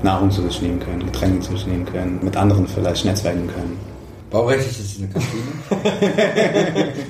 Nahrung 0.04 0.30
zu 0.30 0.44
sich 0.44 0.62
nehmen 0.62 0.80
können, 0.80 1.04
Getränke 1.04 1.40
zu 1.40 1.54
sich 1.54 1.66
nehmen 1.66 1.86
können, 1.86 2.20
mit 2.22 2.38
anderen 2.38 2.68
vielleicht 2.68 3.06
netzwerken 3.06 3.48
können? 3.48 3.80
Baurechtlich 4.30 4.80
ist 4.80 4.92
es 4.92 4.98
eine 5.00 5.08
Kantine. 5.08 5.42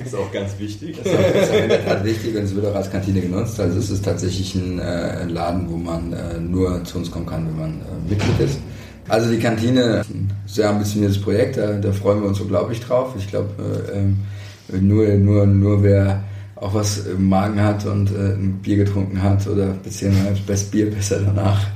das 0.00 0.06
ist 0.06 0.14
auch 0.14 0.32
ganz 0.32 0.58
wichtig. 0.58 0.96
Das 0.96 1.12
ist, 1.12 1.18
auch, 1.18 1.32
das 1.34 1.48
ist 1.50 1.54
in 1.54 1.68
der 1.68 1.84
Tat 1.84 2.04
wichtig 2.04 2.36
und 2.36 2.44
es 2.44 2.54
wird 2.54 2.64
auch 2.64 2.74
als 2.74 2.90
Kantine 2.90 3.20
genutzt. 3.20 3.60
Also 3.60 3.78
es 3.78 3.90
ist 3.90 4.02
tatsächlich 4.02 4.54
ein, 4.54 4.78
äh, 4.78 4.82
ein 5.20 5.28
Laden, 5.28 5.70
wo 5.70 5.76
man 5.76 6.14
äh, 6.14 6.40
nur 6.40 6.82
zu 6.84 6.96
uns 6.96 7.10
kommen 7.10 7.26
kann, 7.26 7.46
wenn 7.48 7.58
man 7.58 7.70
äh, 7.72 8.08
Mitglied 8.08 8.40
ist. 8.40 8.60
Also 9.08 9.30
die 9.30 9.38
Kantine, 9.38 10.02
ein 10.08 10.30
sehr 10.46 10.70
ambitioniertes 10.70 11.20
Projekt, 11.20 11.56
da, 11.56 11.72
da 11.72 11.92
freuen 11.92 12.22
wir 12.22 12.28
uns 12.28 12.40
unglaublich 12.40 12.80
drauf. 12.80 13.14
Ich 13.18 13.28
glaube, 13.28 13.48
äh, 13.92 14.76
nur, 14.76 15.08
nur, 15.14 15.46
nur 15.46 15.82
wer 15.82 16.22
auch 16.56 16.74
was 16.74 17.06
im 17.06 17.28
Magen 17.28 17.60
hat 17.60 17.86
und 17.86 18.10
äh, 18.10 18.34
ein 18.34 18.60
Bier 18.62 18.76
getrunken 18.76 19.22
hat 19.22 19.46
oder 19.46 19.68
beziehungsweise 19.82 20.40
das 20.46 20.64
Bier 20.64 20.90
besser 20.90 21.20
danach. 21.20 21.66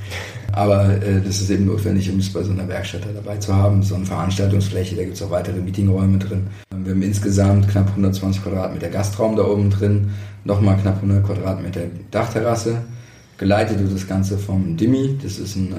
Aber 0.52 1.02
äh, 1.02 1.20
das 1.24 1.40
ist 1.40 1.50
eben 1.50 1.66
notwendig, 1.66 2.10
um 2.12 2.18
es 2.18 2.32
bei 2.32 2.42
so 2.42 2.52
einer 2.52 2.68
Werkstatt 2.68 3.02
dabei 3.12 3.38
zu 3.38 3.54
haben. 3.54 3.82
So 3.82 3.96
eine 3.96 4.04
Veranstaltungsfläche, 4.04 4.94
da 4.94 5.02
gibt 5.02 5.16
es 5.16 5.22
auch 5.22 5.30
weitere 5.30 5.60
Meetingräume 5.60 6.18
drin. 6.18 6.46
Wir 6.70 6.92
haben 6.92 7.02
insgesamt 7.02 7.68
knapp 7.68 7.88
120 7.88 8.42
Quadratmeter 8.42 8.88
Gastraum 8.88 9.34
da 9.36 9.44
oben 9.44 9.70
drin, 9.70 10.10
nochmal 10.44 10.76
knapp 10.76 10.96
100 10.96 11.24
Quadratmeter 11.24 11.80
Dachterrasse. 12.10 12.82
Geleitet 13.38 13.80
wird 13.80 13.92
das 13.92 14.06
Ganze 14.06 14.38
vom 14.38 14.76
Dimi, 14.76 15.18
das 15.20 15.38
ist 15.38 15.56
ein 15.56 15.74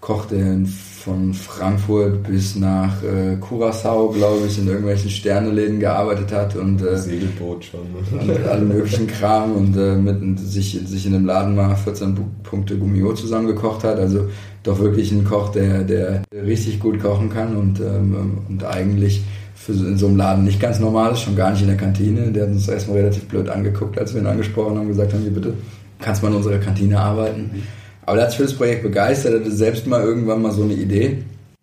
Koch, 0.00 0.26
der 0.26 0.58
von 0.66 1.34
Frankfurt 1.34 2.22
bis 2.22 2.54
nach 2.54 3.02
äh, 3.02 3.36
Curacao, 3.36 4.10
glaube 4.10 4.46
ich, 4.46 4.58
in 4.58 4.68
irgendwelchen 4.68 5.10
Sterneläden 5.10 5.80
gearbeitet 5.80 6.32
hat 6.32 6.54
und 6.54 6.80
äh, 6.82 6.96
Segelboot 6.96 7.64
schon 7.64 7.80
und 8.20 8.46
allen 8.46 8.68
möglichen 8.68 9.06
Kram 9.06 9.52
und 9.52 9.76
äh, 9.76 9.96
mit 9.96 10.38
sich, 10.38 10.78
sich 10.84 11.06
in 11.06 11.12
dem 11.12 11.26
Laden 11.26 11.56
mal 11.56 11.74
14 11.74 12.16
Punkte 12.42 12.76
Gummio 12.76 13.12
zusammengekocht 13.14 13.84
hat. 13.84 13.98
Also 13.98 14.28
doch 14.62 14.78
wirklich 14.78 15.10
ein 15.10 15.24
Koch, 15.24 15.50
der, 15.50 15.82
der 15.82 16.22
richtig 16.32 16.78
gut 16.78 17.00
kochen 17.00 17.30
kann 17.30 17.56
und, 17.56 17.80
ähm, 17.80 18.38
und 18.48 18.64
eigentlich 18.64 19.22
für 19.54 19.72
in 19.72 19.98
so 19.98 20.06
einem 20.06 20.16
Laden 20.16 20.44
nicht 20.44 20.60
ganz 20.60 20.78
normal 20.78 21.12
ist, 21.12 21.20
schon 21.20 21.36
gar 21.36 21.50
nicht 21.50 21.62
in 21.62 21.68
der 21.68 21.76
Kantine. 21.76 22.30
Der 22.30 22.44
hat 22.44 22.50
uns 22.50 22.68
erstmal 22.68 22.98
relativ 22.98 23.24
blöd 23.26 23.48
angeguckt, 23.48 23.98
als 23.98 24.14
wir 24.14 24.20
ihn 24.20 24.26
angesprochen 24.26 24.76
haben 24.76 24.82
und 24.82 24.88
gesagt 24.88 25.12
haben, 25.12 25.24
wie 25.24 25.30
bitte, 25.30 25.54
kannst 26.00 26.22
du 26.22 26.26
mal 26.26 26.32
in 26.32 26.38
unserer 26.38 26.58
Kantine 26.58 27.00
arbeiten? 27.00 27.50
Mhm 27.52 27.62
aber 28.08 28.16
der 28.16 28.24
hat 28.24 28.30
sich 28.30 28.38
für 28.38 28.46
das 28.46 28.54
Projekt 28.54 28.82
begeistert, 28.82 29.34
er 29.34 29.40
hatte 29.40 29.52
selbst 29.52 29.86
mal 29.86 30.02
irgendwann 30.02 30.40
mal 30.40 30.52
so 30.52 30.62
eine 30.62 30.72
Idee. 30.72 31.18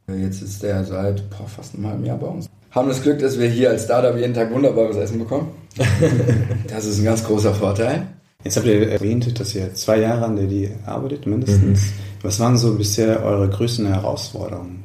Jetzt 0.07 0.43
ist 0.43 0.61
der 0.61 0.83
seit 0.85 1.27
boah, 1.31 1.47
fast 1.47 1.73
einem 1.73 1.87
halben 1.87 2.05
Jahr 2.05 2.19
bei 2.19 2.27
uns. 2.27 2.47
Haben 2.69 2.87
das 2.87 3.01
Glück, 3.01 3.17
dass 3.17 3.39
wir 3.39 3.47
hier 3.47 3.71
als 3.71 3.85
Startup 3.85 4.15
jeden 4.15 4.35
Tag 4.35 4.53
wunderbares 4.53 4.95
Essen 4.97 5.17
bekommen. 5.17 5.47
das 6.67 6.85
ist 6.85 6.99
ein 6.99 7.05
ganz 7.05 7.23
großer 7.23 7.53
Vorteil. 7.53 8.05
Jetzt 8.43 8.57
habt 8.57 8.67
ihr 8.67 8.91
erwähnt, 8.91 9.39
dass 9.39 9.55
ihr 9.55 9.73
zwei 9.73 10.01
Jahre 10.01 10.25
an 10.25 10.35
der 10.35 10.45
die 10.45 10.69
arbeitet, 10.85 11.25
mindestens. 11.25 11.81
Mhm. 11.81 11.91
Was 12.21 12.39
waren 12.39 12.57
so 12.57 12.75
bisher 12.75 13.23
eure 13.23 13.49
größten 13.49 13.87
Herausforderungen? 13.87 14.83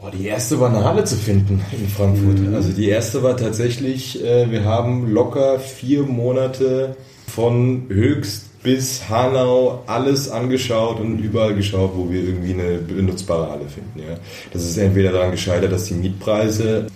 Boah, 0.00 0.10
die 0.10 0.26
erste 0.26 0.58
war 0.58 0.70
eine 0.70 0.84
Halle 0.84 1.04
zu 1.04 1.16
finden 1.16 1.60
in 1.72 1.86
Frankfurt. 1.88 2.38
Mhm. 2.38 2.54
Also 2.54 2.72
die 2.72 2.88
erste 2.88 3.22
war 3.22 3.36
tatsächlich, 3.36 4.24
äh, 4.24 4.50
wir 4.50 4.64
haben 4.64 5.12
locker 5.12 5.58
vier 5.58 6.04
Monate 6.04 6.96
von 7.26 7.86
höchst 7.88 8.53
bis 8.64 9.08
Hanau 9.10 9.84
alles 9.86 10.30
angeschaut 10.30 10.98
und 10.98 11.18
überall 11.18 11.54
geschaut, 11.54 11.92
wo 11.94 12.10
wir 12.10 12.20
irgendwie 12.20 12.54
eine 12.54 12.78
benutzbare 12.78 13.50
Halle 13.50 13.66
finden. 13.68 14.00
Ja. 14.00 14.16
Das 14.52 14.64
ist 14.64 14.78
entweder 14.78 15.12
daran 15.12 15.30
gescheitert, 15.30 15.70
dass 15.70 15.84
die 15.84 15.94
Mietpreise 15.94 16.86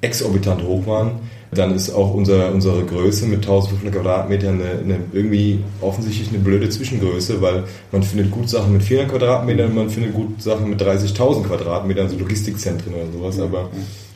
exorbitant 0.00 0.62
hoch 0.64 0.86
waren. 0.86 1.12
Dann 1.52 1.72
ist 1.72 1.94
auch 1.94 2.12
unser, 2.12 2.52
unsere 2.52 2.84
Größe 2.84 3.26
mit 3.26 3.42
1500 3.42 3.94
Quadratmetern 3.94 4.60
eine, 4.60 4.70
eine, 4.80 4.98
irgendwie 5.12 5.60
offensichtlich 5.80 6.30
eine 6.30 6.38
blöde 6.38 6.68
Zwischengröße, 6.68 7.40
weil 7.40 7.62
man 7.92 8.02
findet 8.02 8.32
gut 8.32 8.50
Sachen 8.50 8.72
mit 8.72 8.82
400 8.82 9.12
Quadratmetern, 9.12 9.72
man 9.72 9.88
findet 9.88 10.14
gut 10.14 10.42
Sachen 10.42 10.68
mit 10.68 10.82
30.000 10.82 11.44
Quadratmetern, 11.44 12.06
also 12.06 12.18
Logistikzentren 12.18 12.92
oder 12.92 13.06
sowas, 13.12 13.38
aber 13.38 13.70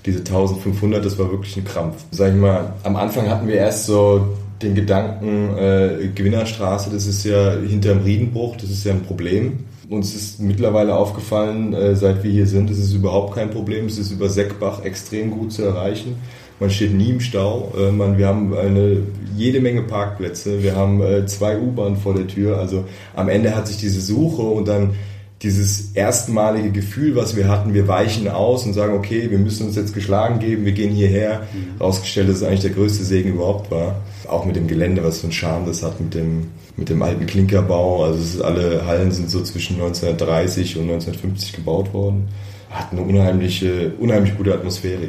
diese 0.04 0.18
1500, 0.18 1.04
das 1.04 1.16
war 1.16 1.30
wirklich 1.30 1.56
ein 1.56 1.64
Krampf. 1.64 2.02
Sag 2.10 2.30
ich 2.30 2.40
mal, 2.40 2.72
am 2.82 2.96
Anfang 2.96 3.28
hatten 3.30 3.46
wir 3.46 3.54
erst 3.54 3.86
so 3.86 4.26
den 4.62 4.74
Gedanken, 4.74 5.56
äh, 5.56 6.08
Gewinnerstraße, 6.14 6.90
das 6.90 7.06
ist 7.06 7.24
ja 7.24 7.52
hinterm 7.52 8.02
Riedenbruch, 8.02 8.56
das 8.56 8.70
ist 8.70 8.84
ja 8.84 8.92
ein 8.92 9.02
Problem. 9.02 9.64
Uns 9.88 10.14
ist 10.14 10.40
mittlerweile 10.40 10.94
aufgefallen, 10.94 11.72
äh, 11.72 11.96
seit 11.96 12.22
wir 12.22 12.30
hier 12.30 12.46
sind, 12.46 12.68
es 12.70 12.78
ist 12.78 12.92
überhaupt 12.92 13.34
kein 13.34 13.50
Problem. 13.50 13.86
Es 13.86 13.98
ist 13.98 14.10
über 14.10 14.28
Seckbach 14.28 14.84
extrem 14.84 15.30
gut 15.30 15.52
zu 15.52 15.62
erreichen. 15.62 16.16
Man 16.60 16.70
steht 16.70 16.92
nie 16.92 17.10
im 17.10 17.20
Stau. 17.20 17.72
Äh, 17.78 17.92
man, 17.92 18.18
wir 18.18 18.26
haben 18.26 18.54
eine, 18.54 18.98
jede 19.36 19.60
Menge 19.60 19.82
Parkplätze. 19.82 20.62
Wir 20.62 20.74
haben 20.76 21.00
äh, 21.00 21.24
zwei 21.26 21.58
U-Bahnen 21.58 21.96
vor 21.96 22.14
der 22.14 22.26
Tür. 22.26 22.58
Also 22.58 22.84
am 23.14 23.28
Ende 23.28 23.54
hat 23.54 23.68
sich 23.68 23.78
diese 23.78 24.00
Suche 24.00 24.42
und 24.42 24.68
dann 24.68 24.90
dieses 25.42 25.92
erstmalige 25.94 26.72
Gefühl, 26.72 27.14
was 27.14 27.36
wir 27.36 27.48
hatten, 27.48 27.72
wir 27.72 27.86
weichen 27.86 28.28
aus 28.28 28.66
und 28.66 28.72
sagen, 28.72 28.94
okay, 28.94 29.30
wir 29.30 29.38
müssen 29.38 29.66
uns 29.68 29.76
jetzt 29.76 29.94
geschlagen 29.94 30.40
geben, 30.40 30.64
wir 30.64 30.72
gehen 30.72 30.90
hierher, 30.90 31.46
mhm. 31.52 31.80
rausgestellt, 31.80 32.28
dass 32.28 32.38
es 32.38 32.42
eigentlich 32.42 32.62
der 32.62 32.70
größte 32.70 33.04
Segen 33.04 33.34
überhaupt 33.34 33.70
war. 33.70 34.00
Auch 34.26 34.44
mit 34.44 34.56
dem 34.56 34.66
Gelände, 34.66 35.04
was 35.04 35.20
für 35.20 35.28
ein 35.28 35.32
Charme 35.32 35.66
das 35.66 35.82
hat, 35.82 36.00
mit 36.00 36.14
dem, 36.14 36.48
mit 36.76 36.88
dem 36.88 37.00
alten 37.02 37.26
Klinkerbau. 37.26 38.04
Also 38.04 38.18
ist, 38.18 38.42
alle 38.42 38.84
Hallen 38.84 39.12
sind 39.12 39.30
so 39.30 39.40
zwischen 39.42 39.74
1930 39.74 40.76
und 40.76 40.84
1950 40.84 41.52
gebaut 41.52 41.94
worden. 41.94 42.28
Hat 42.70 42.92
eine 42.92 43.02
unheimliche, 43.02 43.92
unheimlich 43.98 44.36
gute 44.36 44.52
Atmosphäre 44.52 45.04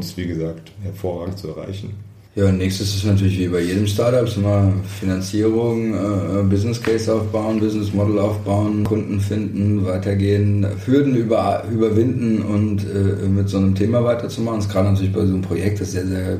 ist, 0.00 0.16
wie 0.16 0.26
gesagt, 0.26 0.72
hervorragend 0.82 1.38
zu 1.38 1.48
erreichen. 1.48 1.94
Ja, 2.34 2.50
nächstes 2.50 2.94
ist 2.96 3.04
natürlich 3.04 3.38
wie 3.38 3.48
bei 3.48 3.60
jedem 3.60 3.86
Startup, 3.86 4.26
immer 4.38 4.72
Finanzierung, 4.98 5.92
äh, 5.92 6.42
Business 6.44 6.80
Case 6.80 7.12
aufbauen, 7.12 7.60
Business 7.60 7.92
Model 7.92 8.18
aufbauen, 8.18 8.84
Kunden 8.84 9.20
finden, 9.20 9.84
weitergehen, 9.84 10.66
Hürden 10.86 11.14
über, 11.14 11.62
überwinden 11.70 12.40
und 12.40 12.84
äh, 12.84 13.28
mit 13.28 13.50
so 13.50 13.58
einem 13.58 13.74
Thema 13.74 14.02
weiterzumachen. 14.02 14.60
Das 14.60 14.66
ist 14.66 14.72
gerade 14.72 14.88
natürlich 14.88 15.12
bei 15.12 15.26
so 15.26 15.34
einem 15.34 15.42
Projekt, 15.42 15.82
das 15.82 15.92
sehr, 15.92 16.06
sehr 16.06 16.38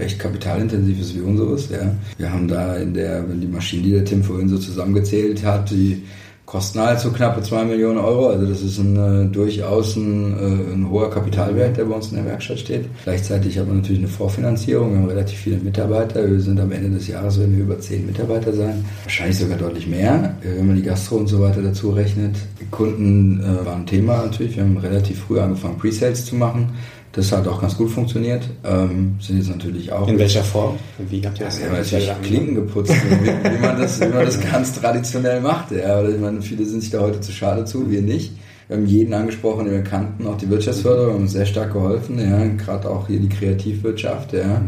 recht 0.00 0.18
kapitalintensiv 0.18 1.00
ist 1.00 1.14
wie 1.14 1.20
unseres. 1.20 1.70
Ja. 1.70 1.94
Wir 2.16 2.32
haben 2.32 2.48
da 2.48 2.76
in 2.76 2.94
der, 2.94 3.28
wenn 3.28 3.40
die 3.40 3.46
Maschine, 3.46 3.82
die 3.84 3.92
der 3.92 4.04
Tim 4.04 4.24
vorhin 4.24 4.48
so 4.48 4.58
zusammengezählt 4.58 5.44
hat, 5.44 5.70
die 5.70 6.02
kosten 6.48 6.80
halt 6.80 6.98
so 6.98 7.10
knappe 7.10 7.42
2 7.42 7.66
Millionen 7.66 7.98
Euro. 7.98 8.28
Also 8.28 8.46
das 8.46 8.62
ist 8.62 8.78
ein, 8.78 8.96
äh, 8.96 9.26
durchaus 9.26 9.96
ein, 9.96 10.32
äh, 10.32 10.72
ein, 10.72 10.88
hoher 10.90 11.10
Kapitalwert, 11.10 11.76
der 11.76 11.84
bei 11.84 11.94
uns 11.94 12.08
in 12.08 12.16
der 12.16 12.24
Werkstatt 12.24 12.58
steht. 12.58 12.86
Gleichzeitig 13.04 13.58
haben 13.58 13.66
wir 13.66 13.74
natürlich 13.74 13.98
eine 13.98 14.08
Vorfinanzierung. 14.08 14.92
Wir 14.92 14.98
haben 14.98 15.08
relativ 15.08 15.38
viele 15.38 15.58
Mitarbeiter. 15.58 16.26
Wir 16.26 16.40
sind 16.40 16.58
am 16.58 16.72
Ende 16.72 16.88
des 16.88 17.06
Jahres, 17.06 17.38
werden 17.38 17.54
wir 17.54 17.64
über 17.64 17.78
10 17.78 18.06
Mitarbeiter 18.06 18.54
sein. 18.54 18.82
Wahrscheinlich 19.04 19.36
sogar 19.36 19.58
deutlich 19.58 19.86
mehr, 19.86 20.36
äh, 20.40 20.56
wenn 20.56 20.68
man 20.68 20.76
die 20.76 20.82
Gastro 20.82 21.16
und 21.16 21.26
so 21.26 21.38
weiter 21.38 21.60
dazu 21.60 21.90
rechnet. 21.90 22.36
Die 22.58 22.66
Kunden 22.70 23.40
äh, 23.40 23.66
waren 23.66 23.82
ein 23.82 23.86
Thema 23.86 24.24
natürlich. 24.24 24.56
Wir 24.56 24.62
haben 24.64 24.78
relativ 24.78 25.24
früh 25.24 25.38
angefangen, 25.38 25.76
Presales 25.76 26.24
zu 26.24 26.34
machen. 26.34 26.70
Das 27.12 27.32
hat 27.32 27.48
auch 27.48 27.60
ganz 27.60 27.76
gut 27.76 27.90
funktioniert. 27.90 28.42
Ähm, 28.64 29.16
sind 29.20 29.38
jetzt 29.38 29.48
natürlich 29.48 29.90
auch. 29.90 30.06
In 30.06 30.18
welcher 30.18 30.44
Form? 30.44 30.76
Wie 31.08 31.24
habt 31.26 31.38
ihr 31.40 31.46
das? 31.46 31.58
Ja, 31.58 31.64
wir 31.64 31.70
haben 31.70 31.78
natürlich 31.78 32.22
Klinken 32.22 32.54
geputzt, 32.54 32.92
wie, 32.92 33.26
wie, 33.26 33.58
man 33.60 33.78
das, 33.80 34.00
wie 34.00 34.08
man 34.08 34.24
das 34.24 34.40
ganz 34.40 34.78
traditionell 34.78 35.40
macht. 35.40 35.70
Ja, 35.72 36.06
ich 36.06 36.20
meine, 36.20 36.42
viele 36.42 36.64
sind 36.64 36.80
sich 36.80 36.90
da 36.90 37.00
heute 37.00 37.20
zu 37.20 37.32
schade 37.32 37.64
zu, 37.64 37.90
wir 37.90 38.02
nicht. 38.02 38.32
Wir 38.68 38.76
haben 38.76 38.86
jeden 38.86 39.14
angesprochen, 39.14 39.64
den 39.64 39.74
wir 39.74 39.82
kannten, 39.82 40.26
auch 40.26 40.36
die 40.36 40.50
Wirtschaftsförderung, 40.50 41.14
haben 41.14 41.22
uns 41.22 41.32
sehr 41.32 41.46
stark 41.46 41.72
geholfen, 41.72 42.18
ja, 42.18 42.44
gerade 42.62 42.90
auch 42.90 43.06
hier 43.06 43.18
die 43.18 43.28
Kreativwirtschaft, 43.30 44.34
ja. 44.34 44.60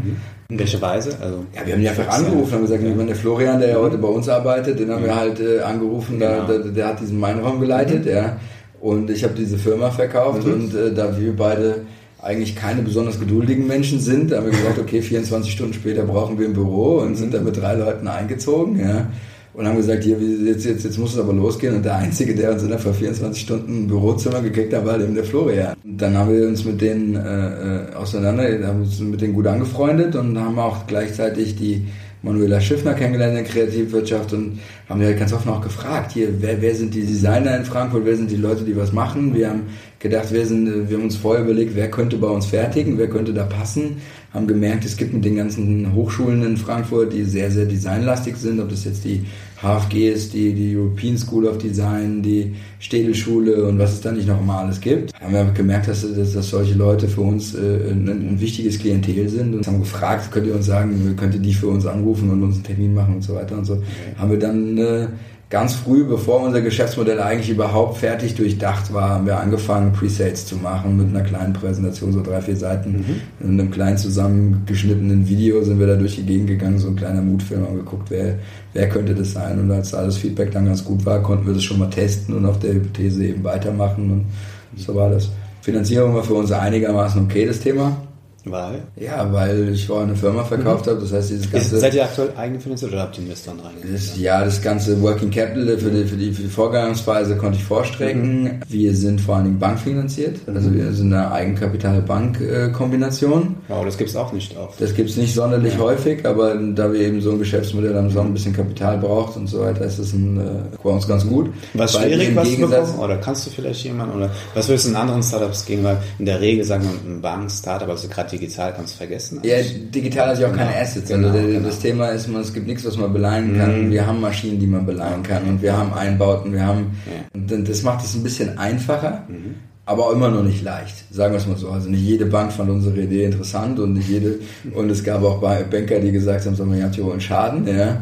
In 0.49 0.57
welcher 0.57 0.81
Weise? 0.81 1.15
Also, 1.21 1.45
ja, 1.55 1.65
wir 1.65 1.73
haben 1.73 1.81
die 1.81 1.87
einfach 1.89 2.07
angerufen, 2.07 2.53
haben 2.53 2.61
gesagt, 2.63 2.83
ja. 2.83 2.91
der 2.91 3.15
Florian, 3.15 3.59
der 3.59 3.69
ja 3.69 3.75
heute 3.77 3.99
bei 3.99 4.07
uns 4.07 4.27
arbeitet, 4.27 4.79
den 4.79 4.89
haben 4.89 5.03
wir 5.03 5.15
halt 5.15 5.39
äh, 5.39 5.59
angerufen, 5.59 6.17
genau. 6.17 6.47
der, 6.47 6.59
der, 6.59 6.71
der, 6.71 6.87
hat 6.87 6.99
diesen 6.99 7.19
Mainraum 7.19 7.59
geleitet, 7.59 8.05
mhm. 8.05 8.11
ja. 8.11 8.37
Und 8.81 9.11
ich 9.11 9.23
habe 9.23 9.35
diese 9.35 9.59
Firma 9.59 9.91
verkauft 9.91 10.47
mhm. 10.47 10.53
und 10.53 10.75
äh, 10.75 10.91
da 10.91 11.15
wir 11.15 11.35
beide 11.35 11.81
eigentlich 12.21 12.55
keine 12.55 12.81
besonders 12.81 13.19
geduldigen 13.19 13.67
Menschen 13.67 13.99
sind. 13.99 14.31
Da 14.31 14.37
haben 14.37 14.45
wir 14.45 14.51
gesagt, 14.51 14.79
okay, 14.79 15.01
24 15.01 15.51
Stunden 15.51 15.73
später 15.73 16.03
brauchen 16.03 16.37
wir 16.37 16.47
ein 16.47 16.53
Büro 16.53 16.99
und 16.99 17.15
sind 17.15 17.33
da 17.33 17.41
mit 17.41 17.57
drei 17.57 17.75
Leuten 17.75 18.07
eingezogen, 18.07 18.79
ja. 18.79 19.07
Und 19.53 19.67
haben 19.67 19.75
gesagt, 19.75 20.05
hier, 20.05 20.17
jetzt, 20.17 20.63
jetzt, 20.63 20.85
jetzt 20.85 20.97
muss 20.97 21.13
es 21.13 21.19
aber 21.19 21.33
losgehen. 21.33 21.75
Und 21.75 21.83
der 21.83 21.97
Einzige, 21.97 22.33
der 22.33 22.53
uns 22.53 22.63
innerhalb 22.63 22.83
von 22.83 22.93
24 22.93 23.41
Stunden 23.41 23.83
ein 23.83 23.87
Bürozimmer 23.87 24.39
gekriegt 24.39 24.73
hat, 24.73 24.85
war 24.85 24.97
eben 24.97 25.13
der 25.13 25.25
Florian. 25.25 25.75
Und 25.83 26.01
dann 26.01 26.17
haben 26.17 26.33
wir 26.33 26.47
uns 26.47 26.63
mit 26.63 26.79
denen 26.79 27.17
äh, 27.17 27.89
äh 27.89 27.93
auseinander, 27.93 28.43
haben 28.65 28.83
uns 28.83 29.01
mit 29.01 29.19
denen 29.19 29.33
gut 29.33 29.47
angefreundet 29.47 30.15
und 30.15 30.39
haben 30.39 30.57
auch 30.57 30.87
gleichzeitig 30.87 31.57
die 31.57 31.85
Manuela 32.23 32.61
Schiffner 32.61 32.93
kennengelernt 32.93 33.37
in 33.37 33.43
der 33.43 33.51
Kreativwirtschaft 33.51 34.31
und 34.31 34.59
haben 34.87 35.01
halt 35.01 35.17
ganz 35.17 35.33
offen 35.33 35.49
auch 35.49 35.61
gefragt, 35.61 36.11
hier, 36.13 36.29
wer, 36.39 36.61
wer 36.61 36.75
sind 36.75 36.93
die 36.93 37.05
Designer 37.05 37.57
in 37.57 37.65
Frankfurt, 37.65 38.05
wer 38.05 38.15
sind 38.15 38.29
die 38.29 38.37
Leute, 38.37 38.63
die 38.63 38.77
was 38.77 38.93
machen? 38.93 39.33
Wir 39.33 39.49
haben 39.49 39.63
gedacht, 40.01 40.27
wer 40.31 40.45
sind, 40.45 40.89
wir 40.89 40.97
haben 40.97 41.05
uns 41.05 41.15
vorher 41.15 41.43
überlegt, 41.43 41.75
wer 41.75 41.89
könnte 41.89 42.17
bei 42.17 42.27
uns 42.27 42.47
fertigen, 42.47 42.97
wer 42.97 43.07
könnte 43.07 43.33
da 43.33 43.43
passen, 43.43 43.97
haben 44.33 44.47
gemerkt, 44.47 44.85
es 44.85 44.97
gibt 44.97 45.13
mit 45.13 45.23
den 45.25 45.35
ganzen 45.35 45.93
Hochschulen 45.93 46.43
in 46.43 46.57
Frankfurt, 46.57 47.13
die 47.13 47.23
sehr, 47.23 47.51
sehr 47.51 47.65
designlastig 47.65 48.37
sind, 48.37 48.59
ob 48.59 48.69
das 48.69 48.85
jetzt 48.85 49.03
die 49.03 49.25
HFG 49.61 50.09
ist, 50.09 50.33
die, 50.33 50.53
die 50.53 50.75
European 50.75 51.17
School 51.17 51.45
of 51.45 51.59
Design, 51.59 52.23
die 52.23 52.55
Städelschule 52.79 53.65
und 53.65 53.77
was 53.77 53.93
es 53.93 54.01
da 54.01 54.11
nicht 54.11 54.27
noch 54.27 54.41
immer 54.41 54.59
alles 54.59 54.81
gibt. 54.81 55.13
Haben 55.19 55.33
wir 55.33 55.43
gemerkt, 55.53 55.87
dass, 55.87 56.01
dass, 56.01 56.33
dass 56.33 56.49
solche 56.49 56.73
Leute 56.73 57.07
für 57.07 57.21
uns 57.21 57.53
äh, 57.53 57.91
ein, 57.91 58.07
ein, 58.09 58.39
wichtiges 58.39 58.79
Klientel 58.79 59.29
sind 59.29 59.53
und 59.53 59.67
haben 59.67 59.81
gefragt, 59.81 60.31
könnt 60.31 60.47
ihr 60.47 60.55
uns 60.55 60.65
sagen, 60.65 61.15
könnt 61.19 61.35
ihr 61.35 61.41
die 61.41 61.53
für 61.53 61.67
uns 61.67 61.85
anrufen 61.85 62.29
und 62.31 62.41
uns 62.41 62.55
einen 62.55 62.63
Termin 62.63 62.93
machen 62.95 63.15
und 63.15 63.21
so 63.21 63.35
weiter 63.35 63.57
und 63.57 63.65
so. 63.65 63.83
Haben 64.17 64.31
wir 64.31 64.39
dann 64.39 64.77
äh, 64.77 65.07
ganz 65.51 65.75
früh, 65.75 66.05
bevor 66.05 66.41
unser 66.41 66.61
Geschäftsmodell 66.61 67.19
eigentlich 67.19 67.49
überhaupt 67.49 67.97
fertig 67.97 68.35
durchdacht 68.35 68.93
war, 68.93 69.09
haben 69.09 69.25
wir 69.25 69.37
angefangen, 69.37 69.91
Presales 69.91 70.45
zu 70.45 70.55
machen 70.55 70.95
mit 70.95 71.09
einer 71.09 71.27
kleinen 71.27 71.51
Präsentation, 71.51 72.13
so 72.13 72.23
drei, 72.23 72.41
vier 72.41 72.55
Seiten. 72.55 72.91
Mhm. 72.91 73.45
In 73.45 73.59
einem 73.59 73.69
kleinen 73.69 73.97
zusammengeschnittenen 73.97 75.27
Video 75.27 75.61
sind 75.61 75.77
wir 75.77 75.87
da 75.87 75.97
durch 75.97 76.15
die 76.15 76.25
Gegend 76.25 76.47
gegangen, 76.47 76.79
so 76.79 76.87
ein 76.87 76.95
kleiner 76.95 77.21
Mutfilm, 77.21 77.67
haben 77.67 77.75
geguckt, 77.75 78.09
wer, 78.09 78.35
wer 78.73 78.87
könnte 78.87 79.13
das 79.13 79.33
sein. 79.33 79.59
Und 79.59 79.69
als 79.69 79.93
alles 79.93 80.17
Feedback 80.17 80.51
dann 80.51 80.65
ganz 80.65 80.85
gut 80.85 81.05
war, 81.05 81.21
konnten 81.21 81.45
wir 81.45 81.53
das 81.53 81.63
schon 81.63 81.79
mal 81.79 81.89
testen 81.89 82.33
und 82.33 82.45
auf 82.45 82.57
der 82.59 82.73
Hypothese 82.73 83.25
eben 83.25 83.43
weitermachen. 83.43 84.09
Und 84.09 84.79
so 84.79 84.95
war 84.95 85.09
das. 85.09 85.29
Finanzierung 85.61 86.15
war 86.15 86.23
für 86.23 86.35
uns 86.35 86.51
einigermaßen 86.53 87.25
okay, 87.25 87.45
das 87.45 87.59
Thema. 87.59 87.97
Weil? 88.45 88.83
Ja, 88.95 89.31
weil 89.31 89.69
ich 89.69 89.85
vorher 89.85 90.07
eine 90.07 90.15
Firma 90.15 90.43
verkauft 90.43 90.87
mhm. 90.87 90.91
habe. 90.91 91.01
Das 91.01 91.13
heißt, 91.13 91.29
dieses 91.29 91.51
ganze. 91.51 91.75
Ist, 91.75 91.81
seid 91.81 91.93
ihr 91.93 92.03
aktuell 92.03 92.29
eigenfinanziert 92.35 92.91
oder 92.91 93.03
habt 93.03 93.15
ihr 93.17 93.23
Investoren 93.23 93.59
rein? 93.59 93.75
ja, 94.17 94.43
das 94.43 94.59
ganze 94.61 94.99
Working 95.01 95.29
Capital 95.29 95.77
für 95.77 95.91
die, 95.91 96.05
für 96.05 96.15
die, 96.15 96.33
für 96.33 96.41
die 96.41 96.49
Vorgangsphase 96.49 97.37
konnte 97.37 97.59
ich 97.59 97.63
vorstrecken. 97.63 98.43
Mhm. 98.43 98.59
Wir 98.67 98.95
sind 98.95 99.21
vor 99.21 99.35
allen 99.35 99.45
Dingen 99.45 99.59
bankfinanziert. 99.59 100.39
Also 100.47 100.69
mhm. 100.69 100.75
wir 100.75 100.91
sind 100.91 101.13
eine 101.13 101.31
Eigenkapital-Bank-Kombination. 101.31 103.57
Wow, 103.67 103.85
das 103.85 103.95
gibt's 103.97 104.15
auch 104.15 104.33
nicht 104.33 104.57
oft. 104.57 104.81
Das 104.81 104.95
gibt's 104.95 105.17
nicht 105.17 105.35
sonderlich 105.35 105.75
ja. 105.75 105.79
häufig, 105.79 106.25
aber 106.25 106.55
da 106.55 106.91
wir 106.91 106.99
eben 106.99 107.21
so 107.21 107.33
ein 107.33 107.39
Geschäftsmodell 107.39 107.95
haben, 107.95 108.07
das 108.07 108.17
auch 108.17 108.25
ein 108.25 108.33
bisschen 108.33 108.53
Kapital 108.53 108.97
braucht 108.97 109.37
und 109.37 109.45
so 109.47 109.59
weiter, 109.59 109.85
ist 109.85 109.99
das 109.99 110.13
ein, 110.13 110.39
äh, 110.39 110.63
bei 110.83 110.89
uns 110.89 111.07
ganz 111.07 111.27
gut. 111.27 111.51
Was 111.75 111.93
weil 111.93 112.09
schwierig, 112.09 112.35
was 112.35 112.47
Gegensatz, 112.47 112.87
bekommen? 112.87 113.03
Oder 113.03 113.17
kannst 113.17 113.45
du 113.45 113.51
vielleicht 113.51 113.83
jemanden, 113.83 114.15
oder 114.15 114.31
was 114.55 114.67
würdest 114.67 114.85
du 114.85 114.89
in 114.89 114.95
anderen 114.95 115.21
Startups 115.21 115.63
gehen? 115.65 115.83
Weil 115.83 115.97
in 116.17 116.25
der 116.25 116.41
Regel 116.41 116.65
sagen 116.65 116.83
wir 116.83 116.89
ein 117.11 117.21
Bank-Startup, 117.21 117.87
also 117.87 118.07
gerade 118.07 118.30
digital 118.31 118.73
kannst 118.75 118.93
du 118.93 118.97
vergessen. 118.97 119.39
Ja, 119.43 119.57
digital 119.61 120.29
hat 120.29 120.39
ja 120.39 120.47
auch 120.47 120.55
keine 120.55 120.71
genau. 120.71 120.81
Assets. 120.81 121.11
Also 121.11 121.31
genau, 121.31 121.47
genau. 121.47 121.67
Das 121.67 121.79
Thema 121.79 122.07
ist, 122.09 122.27
man, 122.27 122.41
es 122.41 122.53
gibt 122.53 122.67
nichts, 122.67 122.85
was 122.85 122.97
man 122.97 123.11
beleihen 123.13 123.57
kann. 123.57 123.87
Mhm. 123.87 123.91
Wir 123.91 124.05
haben 124.05 124.21
Maschinen, 124.21 124.59
die 124.59 124.67
man 124.67 124.85
beleihen 124.85 125.23
kann 125.23 125.43
und 125.43 125.61
wir 125.61 125.77
haben 125.77 125.93
Einbauten, 125.93 126.53
wir 126.53 126.65
haben, 126.65 126.97
ja. 127.05 127.57
das 127.57 127.83
macht 127.83 128.05
es 128.05 128.15
ein 128.15 128.23
bisschen 128.23 128.57
einfacher. 128.57 129.25
Mhm 129.27 129.55
aber 129.91 130.07
auch 130.07 130.13
immer 130.13 130.29
noch 130.29 130.43
nicht 130.43 130.63
leicht, 130.63 131.13
sagen 131.13 131.33
wir 131.33 131.39
es 131.39 131.47
mal 131.47 131.57
so. 131.57 131.69
Also 131.69 131.89
nicht 131.89 132.01
jede 132.01 132.25
Bank 132.25 132.53
fand 132.53 132.69
unsere 132.69 133.01
Idee 133.01 133.25
interessant 133.25 133.79
und 133.79 133.93
nicht 133.93 134.07
jede, 134.07 134.39
und 134.73 134.89
es 134.89 135.03
gab 135.03 135.23
auch 135.23 135.41
Banker, 135.41 135.99
die 135.99 136.11
gesagt 136.11 136.45
haben, 136.45 136.55
sagen 136.55 136.73
wir, 136.73 136.89
hier 136.89 137.03
wohl 137.03 137.11
einen 137.11 137.21
Schaden, 137.21 137.67
ja. 137.67 138.01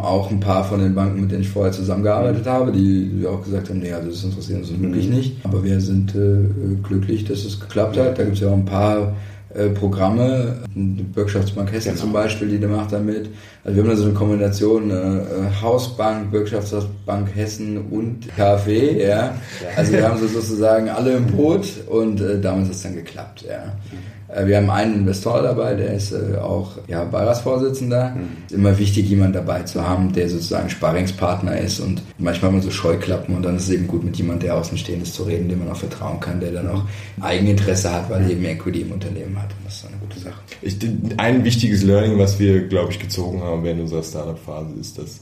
Auch 0.00 0.30
ein 0.30 0.40
paar 0.40 0.64
von 0.64 0.80
den 0.80 0.94
Banken, 0.94 1.20
mit 1.20 1.30
denen 1.30 1.42
ich 1.42 1.50
vorher 1.50 1.72
zusammengearbeitet 1.72 2.46
habe, 2.46 2.72
die 2.72 3.26
auch 3.28 3.42
gesagt 3.44 3.68
haben, 3.68 3.80
nee, 3.80 3.92
also 3.92 4.08
das 4.08 4.24
interessiert 4.24 4.60
uns 4.60 4.80
wirklich 4.80 5.08
mhm. 5.08 5.14
nicht. 5.14 5.36
Aber 5.44 5.62
wir 5.62 5.80
sind 5.80 6.14
äh, 6.14 6.76
glücklich, 6.82 7.24
dass 7.24 7.44
es 7.44 7.60
geklappt 7.60 7.98
hat. 7.98 8.18
Da 8.18 8.24
gibt 8.24 8.36
es 8.36 8.40
ja 8.40 8.48
auch 8.48 8.54
ein 8.54 8.64
paar 8.64 9.14
äh, 9.54 9.68
Programme, 9.70 10.58
die 10.74 11.02
Bürgschaftsbank 11.02 11.72
Hessen 11.72 11.90
genau. 11.90 12.00
zum 12.00 12.12
Beispiel, 12.12 12.58
die 12.58 12.66
macht 12.66 12.92
damit. 12.92 13.30
Also 13.64 13.76
wir 13.76 13.82
haben 13.82 13.90
da 13.90 13.96
so 13.96 14.04
eine 14.04 14.14
Kombination 14.14 14.90
äh, 14.90 15.22
Hausbank, 15.62 16.30
Bürgschaftsbank 16.30 17.34
Hessen 17.34 17.78
und 17.90 18.28
KfW, 18.36 19.06
ja. 19.06 19.34
Also 19.76 19.92
wir 19.92 20.08
haben 20.08 20.18
so 20.20 20.26
sozusagen 20.26 20.88
alle 20.88 21.12
im 21.12 21.26
Boot 21.26 21.66
und 21.88 22.20
äh, 22.20 22.40
damals 22.40 22.68
hat 22.68 22.74
es 22.74 22.82
dann 22.82 22.94
geklappt, 22.96 23.44
ja. 23.48 23.64
Mhm. 23.90 24.17
Äh, 24.28 24.46
wir 24.46 24.58
haben 24.58 24.70
einen 24.70 24.94
Investor 24.94 25.42
dabei, 25.42 25.74
der 25.74 25.94
ist 25.94 26.12
äh, 26.12 26.36
auch 26.38 26.72
ja, 26.86 27.04
Beiratsvorsitzender. 27.04 28.10
Mhm. 28.10 28.28
Ist 28.46 28.52
immer 28.52 28.78
wichtig, 28.78 29.08
jemanden 29.08 29.34
dabei 29.34 29.62
zu 29.62 29.86
haben, 29.86 30.12
der 30.12 30.28
sozusagen 30.28 30.70
Sparringspartner 30.70 31.58
ist 31.58 31.80
und 31.80 32.02
manchmal 32.18 32.52
mal 32.52 32.62
so 32.62 32.70
Scheuklappen 32.70 33.34
und 33.34 33.42
dann 33.42 33.56
ist 33.56 33.64
es 33.64 33.70
eben 33.70 33.86
gut, 33.86 34.04
mit 34.04 34.16
jemandem, 34.16 34.48
der 34.48 34.56
Außenstehend 34.56 35.02
ist, 35.02 35.14
zu 35.14 35.24
reden, 35.24 35.48
dem 35.48 35.60
man 35.60 35.70
auch 35.70 35.76
vertrauen 35.76 36.20
kann, 36.20 36.40
der 36.40 36.52
dann 36.52 36.68
auch 36.68 36.84
Eigeninteresse 37.20 37.92
hat, 37.92 38.10
weil 38.10 38.22
er 38.22 38.30
eben 38.30 38.44
Equity 38.44 38.82
im 38.82 38.92
Unternehmen 38.92 39.36
hat. 39.40 39.50
Und 39.50 39.66
das 39.66 39.76
ist 39.76 39.86
eine 39.86 39.96
gute 39.96 40.18
Sache. 40.18 40.40
Ich, 40.62 40.76
ein 41.16 41.44
wichtiges 41.44 41.82
Learning, 41.82 42.18
was 42.18 42.38
wir, 42.38 42.68
glaube 42.68 42.92
ich, 42.92 42.98
gezogen 42.98 43.42
haben 43.42 43.64
während 43.64 43.80
unserer 43.80 44.02
Startup-Phase, 44.02 44.74
ist, 44.80 44.98
dass 44.98 45.20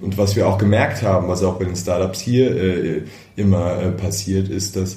und 0.00 0.18
was 0.18 0.34
wir 0.34 0.48
auch 0.48 0.58
gemerkt 0.58 1.02
haben, 1.02 1.28
was 1.28 1.44
auch 1.44 1.58
bei 1.58 1.64
den 1.64 1.76
Startups 1.76 2.20
hier 2.20 2.50
äh, 2.56 3.02
immer 3.36 3.80
äh, 3.80 3.90
passiert, 3.92 4.48
ist, 4.48 4.74
dass 4.74 4.96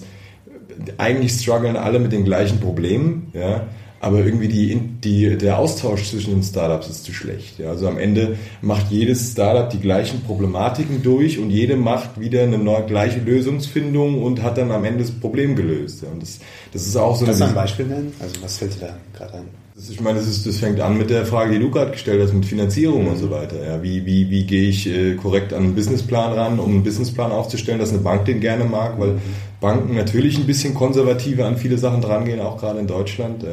eigentlich 0.98 1.34
strugglen 1.34 1.76
alle 1.76 2.00
mit 2.00 2.12
den 2.12 2.26
gleichen 2.26 2.60
Problemen, 2.60 3.32
ja, 3.34 3.68
aber 4.02 4.20
irgendwie 4.20 4.48
die, 4.48 4.76
die, 4.76 5.38
der 5.38 5.60
Austausch 5.60 6.10
zwischen 6.10 6.32
den 6.32 6.44
Startups 6.44 6.88
ist 6.90 7.04
zu 7.04 7.14
schlecht. 7.14 7.60
Ja. 7.60 7.70
Also 7.70 7.88
am 7.88 7.98
Ende 7.98 8.38
macht 8.62 8.92
jedes 8.92 9.32
Startup 9.32 9.70
die 9.70 9.80
gleichen 9.80 10.22
Problematiken 10.22 11.04
durch 11.04 11.38
und 11.38 11.50
jede 11.50 11.76
macht 11.76 12.20
wieder 12.20 12.44
eine 12.44 12.58
neue, 12.58 12.86
gleiche 12.86 13.20
Lösungsfindung 13.20 14.24
und 14.24 14.42
hat 14.42 14.58
dann 14.58 14.72
am 14.72 14.86
Ende 14.86 15.04
das 15.04 15.12
Problem 15.12 15.56
gelöst. 15.56 16.04
Ja. 16.04 16.10
Und 16.10 16.22
das, 16.22 16.40
das 16.72 16.88
ist 16.88 16.96
auch 16.96 17.16
so 17.16 17.26
Kannst 17.26 17.42
du 17.42 17.46
ein 17.46 17.54
Beispiel 17.54 17.86
nennen? 17.88 18.14
Also 18.20 18.42
was 18.42 18.58
fällt 18.58 18.76
dir 18.76 18.88
da 18.88 18.98
gerade 19.18 19.34
ein? 19.40 19.46
Ich 19.90 20.02
meine, 20.02 20.20
das, 20.20 20.28
ist, 20.28 20.46
das 20.46 20.58
fängt 20.58 20.82
an 20.82 20.98
mit 20.98 21.10
der 21.10 21.26
Frage, 21.26 21.54
die 21.54 21.60
du 21.60 21.72
gerade 21.72 21.92
gestellt 21.92 22.22
hast, 22.22 22.34
mit 22.34 22.46
Finanzierung 22.46 23.08
und 23.08 23.16
so 23.16 23.32
weiter. 23.32 23.66
Ja, 23.66 23.82
wie, 23.82 24.06
wie, 24.06 24.30
wie 24.30 24.46
gehe 24.46 24.68
ich 24.68 24.88
äh, 24.88 25.16
korrekt 25.16 25.54
an 25.54 25.64
einen 25.64 25.76
Businessplan 25.76 26.34
ran, 26.34 26.60
um 26.60 26.72
einen 26.72 26.84
Businessplan 26.84 27.32
aufzustellen, 27.32 27.80
dass 27.80 27.92
eine 27.92 28.00
Bank 28.00 28.26
den 28.26 28.42
gerne 28.42 28.66
mag, 28.66 29.00
weil 29.00 29.20
Banken 29.60 29.96
natürlich 29.96 30.38
ein 30.38 30.46
bisschen 30.46 30.74
konservativer 30.74 31.46
an 31.46 31.58
viele 31.58 31.78
Sachen 31.78 32.02
drangehen, 32.02 32.40
auch 32.40 32.58
gerade 32.58 32.80
in 32.80 32.88
Deutschland. 32.88 33.46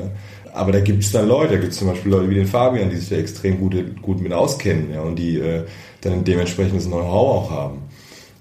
Aber 0.52 0.72
da 0.72 0.80
gibt 0.80 1.02
es 1.02 1.12
dann 1.12 1.28
Leute, 1.28 1.54
da 1.54 1.60
gibt 1.60 1.72
es 1.72 1.78
zum 1.78 1.88
Beispiel 1.88 2.12
Leute 2.12 2.30
wie 2.30 2.34
den 2.34 2.46
Fabian, 2.46 2.88
die 2.88 2.96
sich 2.96 3.10
da 3.10 3.16
extrem 3.16 3.58
gut, 3.58 3.74
gut 4.00 4.20
mit 4.20 4.32
auskennen 4.32 4.92
ja, 4.92 5.02
und 5.02 5.18
die 5.18 5.38
äh, 5.38 5.64
dann 6.00 6.24
dementsprechend 6.24 6.76
das 6.76 6.86
Know-how 6.86 7.44
auch 7.44 7.50
haben. 7.50 7.82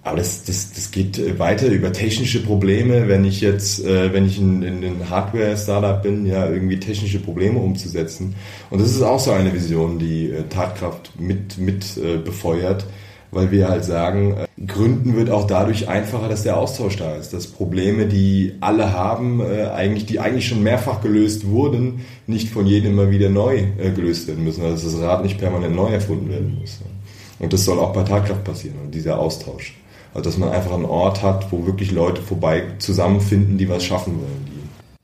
Aber 0.05 0.17
das, 0.17 0.43
das, 0.43 0.71
das 0.71 0.91
geht 0.91 1.39
weiter 1.39 1.67
über 1.67 1.91
technische 1.91 2.43
Probleme, 2.43 3.07
wenn 3.07 3.25
ich 3.25 3.41
jetzt, 3.41 3.83
äh, 3.83 4.13
wenn 4.13 4.27
ich 4.27 4.37
in, 4.39 4.61
in 4.61 4.77
einem 4.77 5.09
Hardware-Startup 5.09 6.01
bin, 6.01 6.27
ja, 6.27 6.47
irgendwie 6.47 6.79
technische 6.79 7.19
Probleme 7.19 7.57
umzusetzen. 7.57 8.35
Und 8.69 8.81
das 8.81 8.91
ist 8.91 9.01
auch 9.01 9.19
so 9.19 9.31
eine 9.31 9.51
Vision, 9.51 9.97
die 9.97 10.29
äh, 10.29 10.43
Tatkraft 10.47 11.19
mit, 11.19 11.57
mit 11.57 11.97
äh, 11.97 12.17
befeuert, 12.17 12.85
weil 13.35 13.51
wir 13.51 13.67
halt 13.67 13.83
sagen, 13.83 14.37
äh, 14.37 14.65
Gründen 14.65 15.17
wird 15.17 15.29
auch 15.29 15.45
dadurch 15.45 15.89
einfacher, 15.89 16.29
dass 16.29 16.43
der 16.43 16.57
Austausch 16.57 16.95
da 16.95 17.17
ist, 17.17 17.33
dass 17.33 17.47
Probleme, 17.47 18.05
die 18.05 18.53
alle 18.61 18.93
haben, 18.93 19.41
äh, 19.41 19.65
eigentlich, 19.65 20.05
die 20.05 20.21
eigentlich 20.21 20.47
schon 20.47 20.63
mehrfach 20.63 21.01
gelöst 21.01 21.45
wurden, 21.45 22.05
nicht 22.27 22.47
von 22.49 22.65
jedem 22.65 22.93
immer 22.93 23.11
wieder 23.11 23.29
neu 23.29 23.65
äh, 23.77 23.91
gelöst 23.91 24.29
werden 24.29 24.45
müssen, 24.45 24.63
also 24.63 24.85
dass 24.85 24.93
das 24.93 25.01
Rad 25.01 25.23
nicht 25.23 25.37
permanent 25.37 25.75
neu 25.75 25.89
erfunden 25.89 26.29
werden 26.29 26.57
muss. 26.61 26.79
Und 27.37 27.51
das 27.51 27.65
soll 27.65 27.77
auch 27.77 27.91
bei 27.91 28.03
Tatkraft 28.03 28.45
passieren, 28.45 28.77
dieser 28.91 29.19
Austausch. 29.19 29.75
Also 30.13 30.29
dass 30.29 30.37
man 30.37 30.49
einfach 30.49 30.71
einen 30.71 30.85
Ort 30.85 31.21
hat, 31.21 31.51
wo 31.51 31.65
wirklich 31.65 31.91
Leute 31.91 32.21
vorbei 32.21 32.63
zusammenfinden, 32.79 33.57
die 33.57 33.67
was 33.67 33.83
schaffen 33.83 34.13
wollen. 34.13 34.54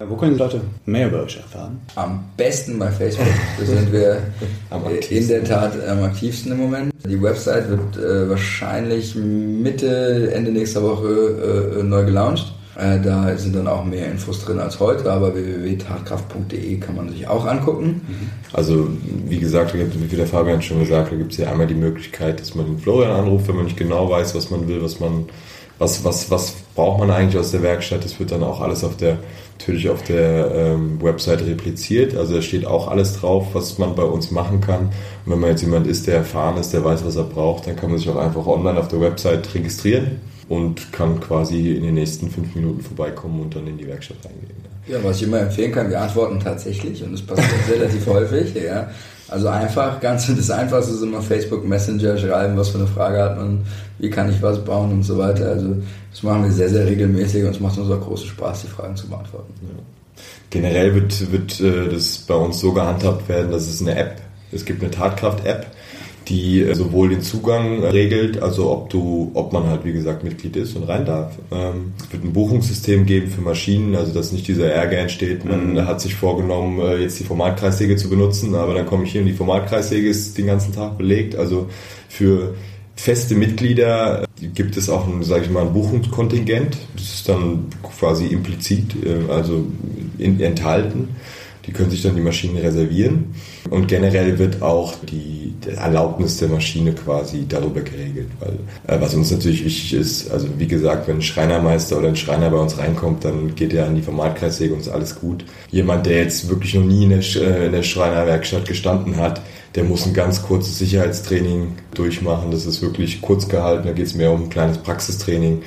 Wo 0.08 0.16
können 0.16 0.34
die 0.34 0.40
Leute 0.40 0.62
mehr 0.86 1.08
über 1.08 1.24
euch 1.24 1.38
erfahren? 1.38 1.80
Am 1.96 2.24
besten 2.38 2.80
bei 2.80 2.90
Facebook. 2.90 3.28
Da 3.60 3.66
sind 3.66 3.92
wir 3.92 4.18
in 5.10 5.28
der 5.28 5.44
Tat 5.44 5.74
am 5.88 6.04
aktivsten 6.04 6.52
im 6.54 6.58
Moment. 6.60 6.94
Die 7.08 7.22
Website 7.22 7.70
wird 7.70 7.98
äh, 7.98 8.30
wahrscheinlich 8.30 9.16
Mitte, 9.16 10.32
Ende 10.34 10.52
nächster 10.52 10.82
Woche 10.82 11.80
äh, 11.80 11.84
neu 11.84 12.06
gelauncht. 12.06 12.54
Äh, 12.78 13.00
da 13.02 13.38
sind 13.38 13.56
dann 13.56 13.68
auch 13.68 13.84
mehr 13.84 14.10
Infos 14.10 14.44
drin 14.44 14.60
als 14.60 14.80
heute, 14.80 15.12
aber 15.12 15.36
www.tatkraft.de 15.36 16.78
kann 16.78 16.96
man 16.96 17.10
sich 17.10 17.28
auch 17.28 17.46
angucken. 17.46 18.02
Mhm. 18.08 18.30
Also 18.54 18.88
wie 19.28 19.40
gesagt, 19.40 19.74
wie 19.76 20.16
der 20.16 20.28
Fabian 20.28 20.62
schon 20.62 20.80
gesagt, 20.80 21.12
da 21.12 21.16
gibt 21.16 21.34
es 21.34 21.38
ja 21.38 21.52
einmal 21.52 21.68
die 21.68 21.76
Möglichkeit, 21.76 22.40
dass 22.40 22.56
man 22.56 22.66
den 22.66 22.80
Florian 22.80 23.12
anruft, 23.12 23.48
wenn 23.48 23.56
man 23.56 23.66
nicht 23.66 23.78
genau 23.78 24.10
weiß, 24.10 24.34
was 24.36 24.50
man 24.50 24.68
will, 24.68 24.82
was 24.82 25.00
man, 25.00 25.26
was, 25.80 26.04
was, 26.04 26.32
was 26.32 26.54
braucht 26.76 27.00
man 27.00 27.12
eigentlich 27.12 27.38
aus 27.38 27.52
der 27.52 27.62
Werkstatt. 27.62 28.06
Das 28.06 28.20
wird 28.20 28.32
dann 28.32 28.44
auch 28.44 28.62
alles 28.62 28.84
auf 28.84 28.96
der 28.96 29.18
natürlich 29.62 29.89
auf 29.89 30.04
der 30.04 30.52
ähm, 30.54 31.02
Website 31.02 31.45
repliziert. 31.45 32.15
Also 32.15 32.36
da 32.36 32.41
steht 32.41 32.65
auch 32.65 32.88
alles 32.88 33.13
drauf, 33.13 33.47
was 33.54 33.78
man 33.78 33.95
bei 33.95 34.04
uns 34.04 34.32
machen 34.32 34.60
kann. 34.62 34.89
Und 35.26 35.32
wenn 35.32 35.39
man 35.39 35.52
jetzt 35.52 35.62
jemand 35.62 35.88
ist, 35.88 36.08
der 36.08 36.17
erfahren 36.17 36.58
ist, 36.58 36.74
der 36.74 36.84
weiß, 36.84 37.06
was 37.06 37.15
er 37.15 37.24
braucht, 37.24 37.67
dann 37.67 37.76
kann 37.76 37.89
man 37.89 38.00
sich 38.00 38.10
auch 38.10 38.17
einfach 38.17 38.45
online 38.45 38.80
auf 38.80 38.88
der 38.88 39.00
Website 39.00 39.54
registrieren 39.54 40.19
und 40.50 40.91
kann 40.91 41.19
quasi 41.19 41.71
in 41.71 41.84
den 41.84 41.93
nächsten 41.93 42.30
fünf 42.30 42.56
Minuten 42.56 42.82
vorbeikommen 42.82 43.39
und 43.41 43.56
dann 43.56 43.67
in 43.67 43.78
die 43.78 43.88
Werkstatt 43.88 44.17
reingehen. 44.26 44.62
Ja, 44.88 44.97
was 45.04 45.17
ich 45.17 45.24
immer 45.24 45.39
empfehlen 45.39 45.71
kann, 45.71 45.89
wir 45.89 46.02
antworten 46.02 46.39
tatsächlich 46.39 47.04
und 47.04 47.13
das 47.13 47.21
passiert 47.21 47.52
relativ 47.71 48.08
häufig. 48.08 48.54
Ja. 48.56 48.89
Also 49.32 49.48
einfach, 49.48 50.00
ganz 50.02 50.28
das 50.36 50.52
Einfachste 50.52 50.94
ist 50.94 51.02
immer 51.02 51.22
Facebook 51.22 51.65
Messenger 51.65 52.17
schreiben, 52.17 52.58
was 52.58 52.70
für 52.70 52.78
eine 52.78 52.88
Frage 52.88 53.24
hat 53.24 53.38
man, 53.38 53.62
wie 53.98 54.10
kann 54.10 54.30
ich 54.30 54.41
was 54.41 54.63
bauen 54.63 54.91
und 54.91 55.04
so 55.04 55.17
weiter. 55.17 55.48
Also 55.48 55.78
das 56.12 56.22
machen 56.22 56.44
wir 56.44 56.52
sehr, 56.52 56.70
sehr 56.70 56.86
regelmäßig 56.86 57.46
und 57.46 57.52
es 57.52 57.60
macht 57.60 57.78
uns 57.78 57.89
auch 57.89 58.02
großen 58.02 58.28
Spaß, 58.28 58.63
die 58.63 58.67
Fragen 58.67 58.96
zu 58.96 59.08
beantworten. 59.08 59.54
Ja. 59.62 59.84
Generell 60.50 60.94
wird, 60.94 61.32
wird 61.32 61.60
äh, 61.62 61.88
das 61.89 62.17
bei 62.20 62.36
uns 62.36 62.60
so 62.60 62.74
gehandhabt 62.74 63.28
werden, 63.30 63.52
dass 63.52 63.67
es 63.67 63.82
eine 63.82 63.96
App, 63.96 64.22
es 64.52 64.65
gibt 64.65 64.84
eine 64.84 64.91
Tatkraft-App, 64.91 65.65
die 66.32 66.62
äh, 66.62 66.74
sowohl 66.74 67.10
den 67.10 67.22
Zugang 67.22 67.84
regelt, 67.84 68.41
also 68.41 68.72
ob 68.72 68.89
du, 68.89 69.32
ob 69.34 69.52
man 69.52 69.67
halt 69.67 69.84
wie 69.84 69.91
gesagt 69.91 70.24
Mitglied 70.24 70.56
ist 70.56 70.76
und 70.76 70.84
rein 70.84 71.06
darf. 71.06 71.38
Ähm, 71.52 71.94
es 72.00 72.12
wird 72.12 72.24
ein 72.24 72.34
Buchungssystem 72.34 73.06
geben 73.06 73.30
für 73.30 73.41
Maschinen, 73.41 73.96
also 73.96 74.13
dass 74.13 74.32
nicht 74.32 74.48
dieser 74.48 74.72
Ärger 74.72 74.98
entsteht. 74.98 75.44
Man 75.46 75.74
mhm. 75.74 75.86
hat 75.86 76.00
sich 76.02 76.15
vorgenommen, 76.15 76.80
äh, 76.80 76.98
jetzt 76.98 77.20
die 77.20 77.26
Formatkreissäge 77.26 77.98
zu 77.98 78.10
benutzen, 78.10 78.56
aber 78.56 78.74
dann 78.74 78.86
komme 78.86 79.04
ich 79.04 79.12
hier 79.12 79.22
und 79.22 79.28
die 79.28 79.34
Formatkreissäge 79.34 80.08
ist 80.08 80.38
den 80.38 80.48
ganzen 80.48 80.74
Tag 80.74 80.98
belegt. 80.98 81.36
Also 81.36 81.67
für 82.08 82.56
feste 82.96 83.36
Mitglieder 83.36 84.26
gibt 84.54 84.78
es 84.78 84.89
auch 84.89 85.08
ein, 85.08 85.24
sage 85.24 85.46
ich 85.46 85.52
mal, 85.52 85.65
ein 85.65 85.74
Buchungskontingent. 85.74 86.78
Das 86.96 87.04
ist 87.04 87.30
dann 87.30 87.65
quasi 88.00 88.28
implizit, 88.28 88.96
äh, 89.06 89.32
also 89.32 89.65
enthalten. 90.20 91.10
Die 91.65 91.71
können 91.71 91.91
sich 91.91 92.02
dann 92.02 92.15
die 92.15 92.21
Maschine 92.21 92.62
reservieren. 92.63 93.36
Und 93.69 93.88
generell 93.88 94.39
wird 94.39 94.62
auch 94.62 94.95
die, 95.04 95.41
Erlaubnis 95.67 96.38
der 96.38 96.50
Maschine 96.50 96.93
quasi 96.93 97.45
darüber 97.47 97.82
geregelt. 97.82 98.30
Weil, 98.39 98.58
äh, 98.88 99.00
was 99.02 99.13
uns 99.13 99.32
natürlich 99.32 99.63
wichtig 99.63 99.93
ist, 99.93 100.32
also 100.32 100.47
wie 100.58 100.67
gesagt, 100.67 101.08
wenn 101.08 101.17
ein 101.17 101.21
Schreinermeister 101.21 101.97
oder 101.97 102.10
ein 102.10 102.15
Schreiner 102.15 102.50
bei 102.50 102.58
uns 102.58 102.78
reinkommt, 102.78 103.26
dann 103.26 103.56
geht 103.56 103.74
er 103.74 103.88
an 103.88 103.95
die 103.95 104.02
Formatkreissäge 104.02 104.74
und 104.74 104.82
ist 104.82 104.89
alles 104.89 105.19
gut. 105.19 105.45
Jemand, 105.69 106.06
der 106.06 106.17
jetzt 106.17 106.50
wirklich 106.50 106.74
noch 106.74 106.84
nie 106.84 107.04
in 107.04 107.10
der, 107.12 107.19
äh, 107.19 107.65
in 107.67 107.71
der 107.71 107.84
Schreinerwerkstatt 107.84 108.67
gestanden 108.67 109.17
hat, 109.17 109.41
der 109.76 109.84
muss 109.84 110.06
ein 110.06 110.13
ganz 110.13 110.41
kurzes 110.41 110.80
Sicherheitstraining 110.80 111.74
durchmachen. 111.93 112.52
Das 112.52 112.65
ist 112.65 112.82
wirklich 112.82 113.21
kurz 113.21 113.47
gehalten, 113.47 113.88
da 113.88 113.93
geht 113.93 114.08
es 114.08 114.15
mehr 114.15 114.32
um 114.32 114.43
ein 114.43 114.50
kleines 114.50 114.80
Praxistraining 114.80 115.62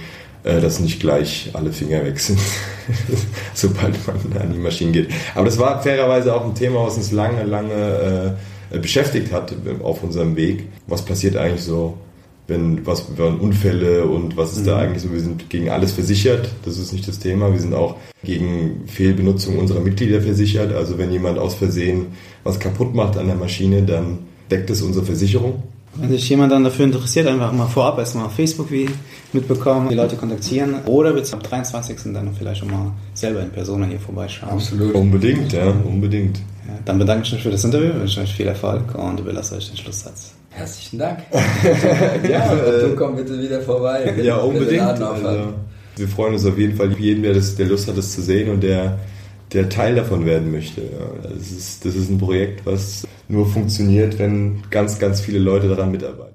dass 0.45 0.79
nicht 0.79 1.01
gleich 1.01 1.51
alle 1.55 1.73
Finger 1.73 2.05
weg 2.05 2.21
sind, 2.21 2.39
sobald 3.55 3.95
man 4.07 4.43
an 4.43 4.53
die 4.53 4.59
Maschinen 4.59 4.93
geht. 4.93 5.09
Aber 5.35 5.47
das 5.47 5.59
war 5.59 5.83
fairerweise 5.83 6.35
auch 6.35 6.45
ein 6.45 6.55
Thema, 6.55 6.87
was 6.87 6.97
uns 6.97 7.13
lange, 7.13 7.45
lange 7.45 8.37
äh, 8.71 8.79
beschäftigt 8.79 9.33
hat 9.33 9.55
auf 9.83 10.03
unserem 10.03 10.37
Weg. 10.37 10.65
Was 10.87 11.03
passiert 11.03 11.37
eigentlich 11.37 11.63
so, 11.63 11.97
wenn 12.47 12.87
was 12.87 13.07
wenn 13.17 13.39
Unfälle 13.39 14.05
und 14.05 14.37
was 14.37 14.53
ist 14.53 14.61
mhm. 14.61 14.67
da 14.67 14.79
eigentlich 14.79 15.03
so? 15.03 15.13
Wir 15.13 15.21
sind 15.21 15.49
gegen 15.49 15.71
alles 15.71 15.93
versichert, 15.93 16.51
das 16.65 16.79
ist 16.79 16.93
nicht 16.93 17.09
das 17.09 17.19
Thema. 17.19 17.51
Wir 17.53 17.61
sind 17.61 17.75
auch 17.75 17.97
gegen 18.23 18.83
Fehlbenutzung 18.87 19.59
unserer 19.59 19.81
Mitglieder 19.81 20.21
versichert. 20.21 20.73
Also 20.75 20.99
wenn 20.99 21.11
jemand 21.11 21.39
aus 21.39 21.55
Versehen 21.55 22.09
was 22.43 22.61
kaputt 22.61 22.95
macht 22.95 23.17
an 23.17 23.27
der 23.27 23.37
Maschine, 23.37 23.83
dann 23.83 24.19
deckt 24.51 24.69
es 24.71 24.83
unsere 24.83 25.07
Versicherung. 25.07 25.63
Wenn 25.97 26.11
sich 26.11 26.29
jemand 26.29 26.53
dann 26.53 26.65
dafür 26.65 26.87
interessiert, 26.87 27.27
einfach 27.27 27.53
mal 27.53 27.67
vorab 27.67 27.99
erstmal 27.99 28.27
auf 28.27 28.35
Facebook 28.35 28.71
wie 28.71 28.89
mitbekommen, 29.33 29.89
die 29.89 29.95
Leute 29.95 30.17
kontaktieren 30.17 30.77
oder 30.87 31.13
bis 31.13 31.33
am 31.33 31.43
23. 31.43 32.13
dann 32.13 32.35
vielleicht 32.37 32.61
schon 32.61 32.71
mal 32.71 32.93
selber 33.15 33.41
in 33.41 33.51
Person 33.51 33.85
hier 33.85 34.01
vorbeischauen. 34.01 34.53
Absolut. 34.53 34.95
Unbedingt, 34.95 35.53
ja, 35.53 35.73
unbedingt. 35.85 36.39
Ja, 36.39 36.75
dann 36.85 36.99
bedanke 36.99 37.27
ich 37.27 37.33
mich 37.33 37.43
für 37.43 37.51
das 37.51 37.65
Interview, 37.65 37.95
wünsche 37.95 38.21
euch 38.21 38.35
viel 38.35 38.47
Erfolg 38.47 38.95
und 38.95 39.21
überlasse 39.21 39.57
euch 39.57 39.69
den 39.69 39.77
Schlusssatz. 39.77 40.33
Herzlichen 40.51 40.99
Dank. 40.99 41.19
ja, 42.29 42.55
äh, 42.55 42.89
du 42.89 42.97
komm 42.97 43.17
bitte 43.17 43.41
wieder 43.41 43.61
vorbei. 43.61 44.15
Ja, 44.23 44.37
unbedingt. 44.37 44.83
Also, 44.83 45.53
wir 45.97 46.09
freuen 46.09 46.35
uns 46.35 46.47
auf 46.47 46.59
jeden 46.59 46.77
Fall 46.77 46.93
jeden, 46.93 47.23
der, 47.23 47.35
das, 47.35 47.57
der 47.57 47.67
Lust 47.67 47.89
hat, 47.89 47.99
das 47.99 48.13
zu 48.13 48.23
sehen 48.23 48.51
und 48.51 48.63
der, 48.63 48.99
der 49.55 49.69
Teil 49.69 49.95
davon 49.95 50.27
werden 50.27 50.51
möchte. 50.51 50.83
Das, 51.23 51.51
ist, 51.51 51.85
das 51.85 51.95
ist 51.95 52.11
ein 52.11 52.19
Projekt, 52.19 52.67
was 52.67 53.07
nur 53.29 53.47
funktioniert, 53.47 54.19
wenn 54.19 54.63
ganz, 54.71 54.99
ganz 54.99 55.21
viele 55.21 55.39
Leute 55.39 55.69
daran 55.69 55.93
mitarbeiten. 55.93 56.33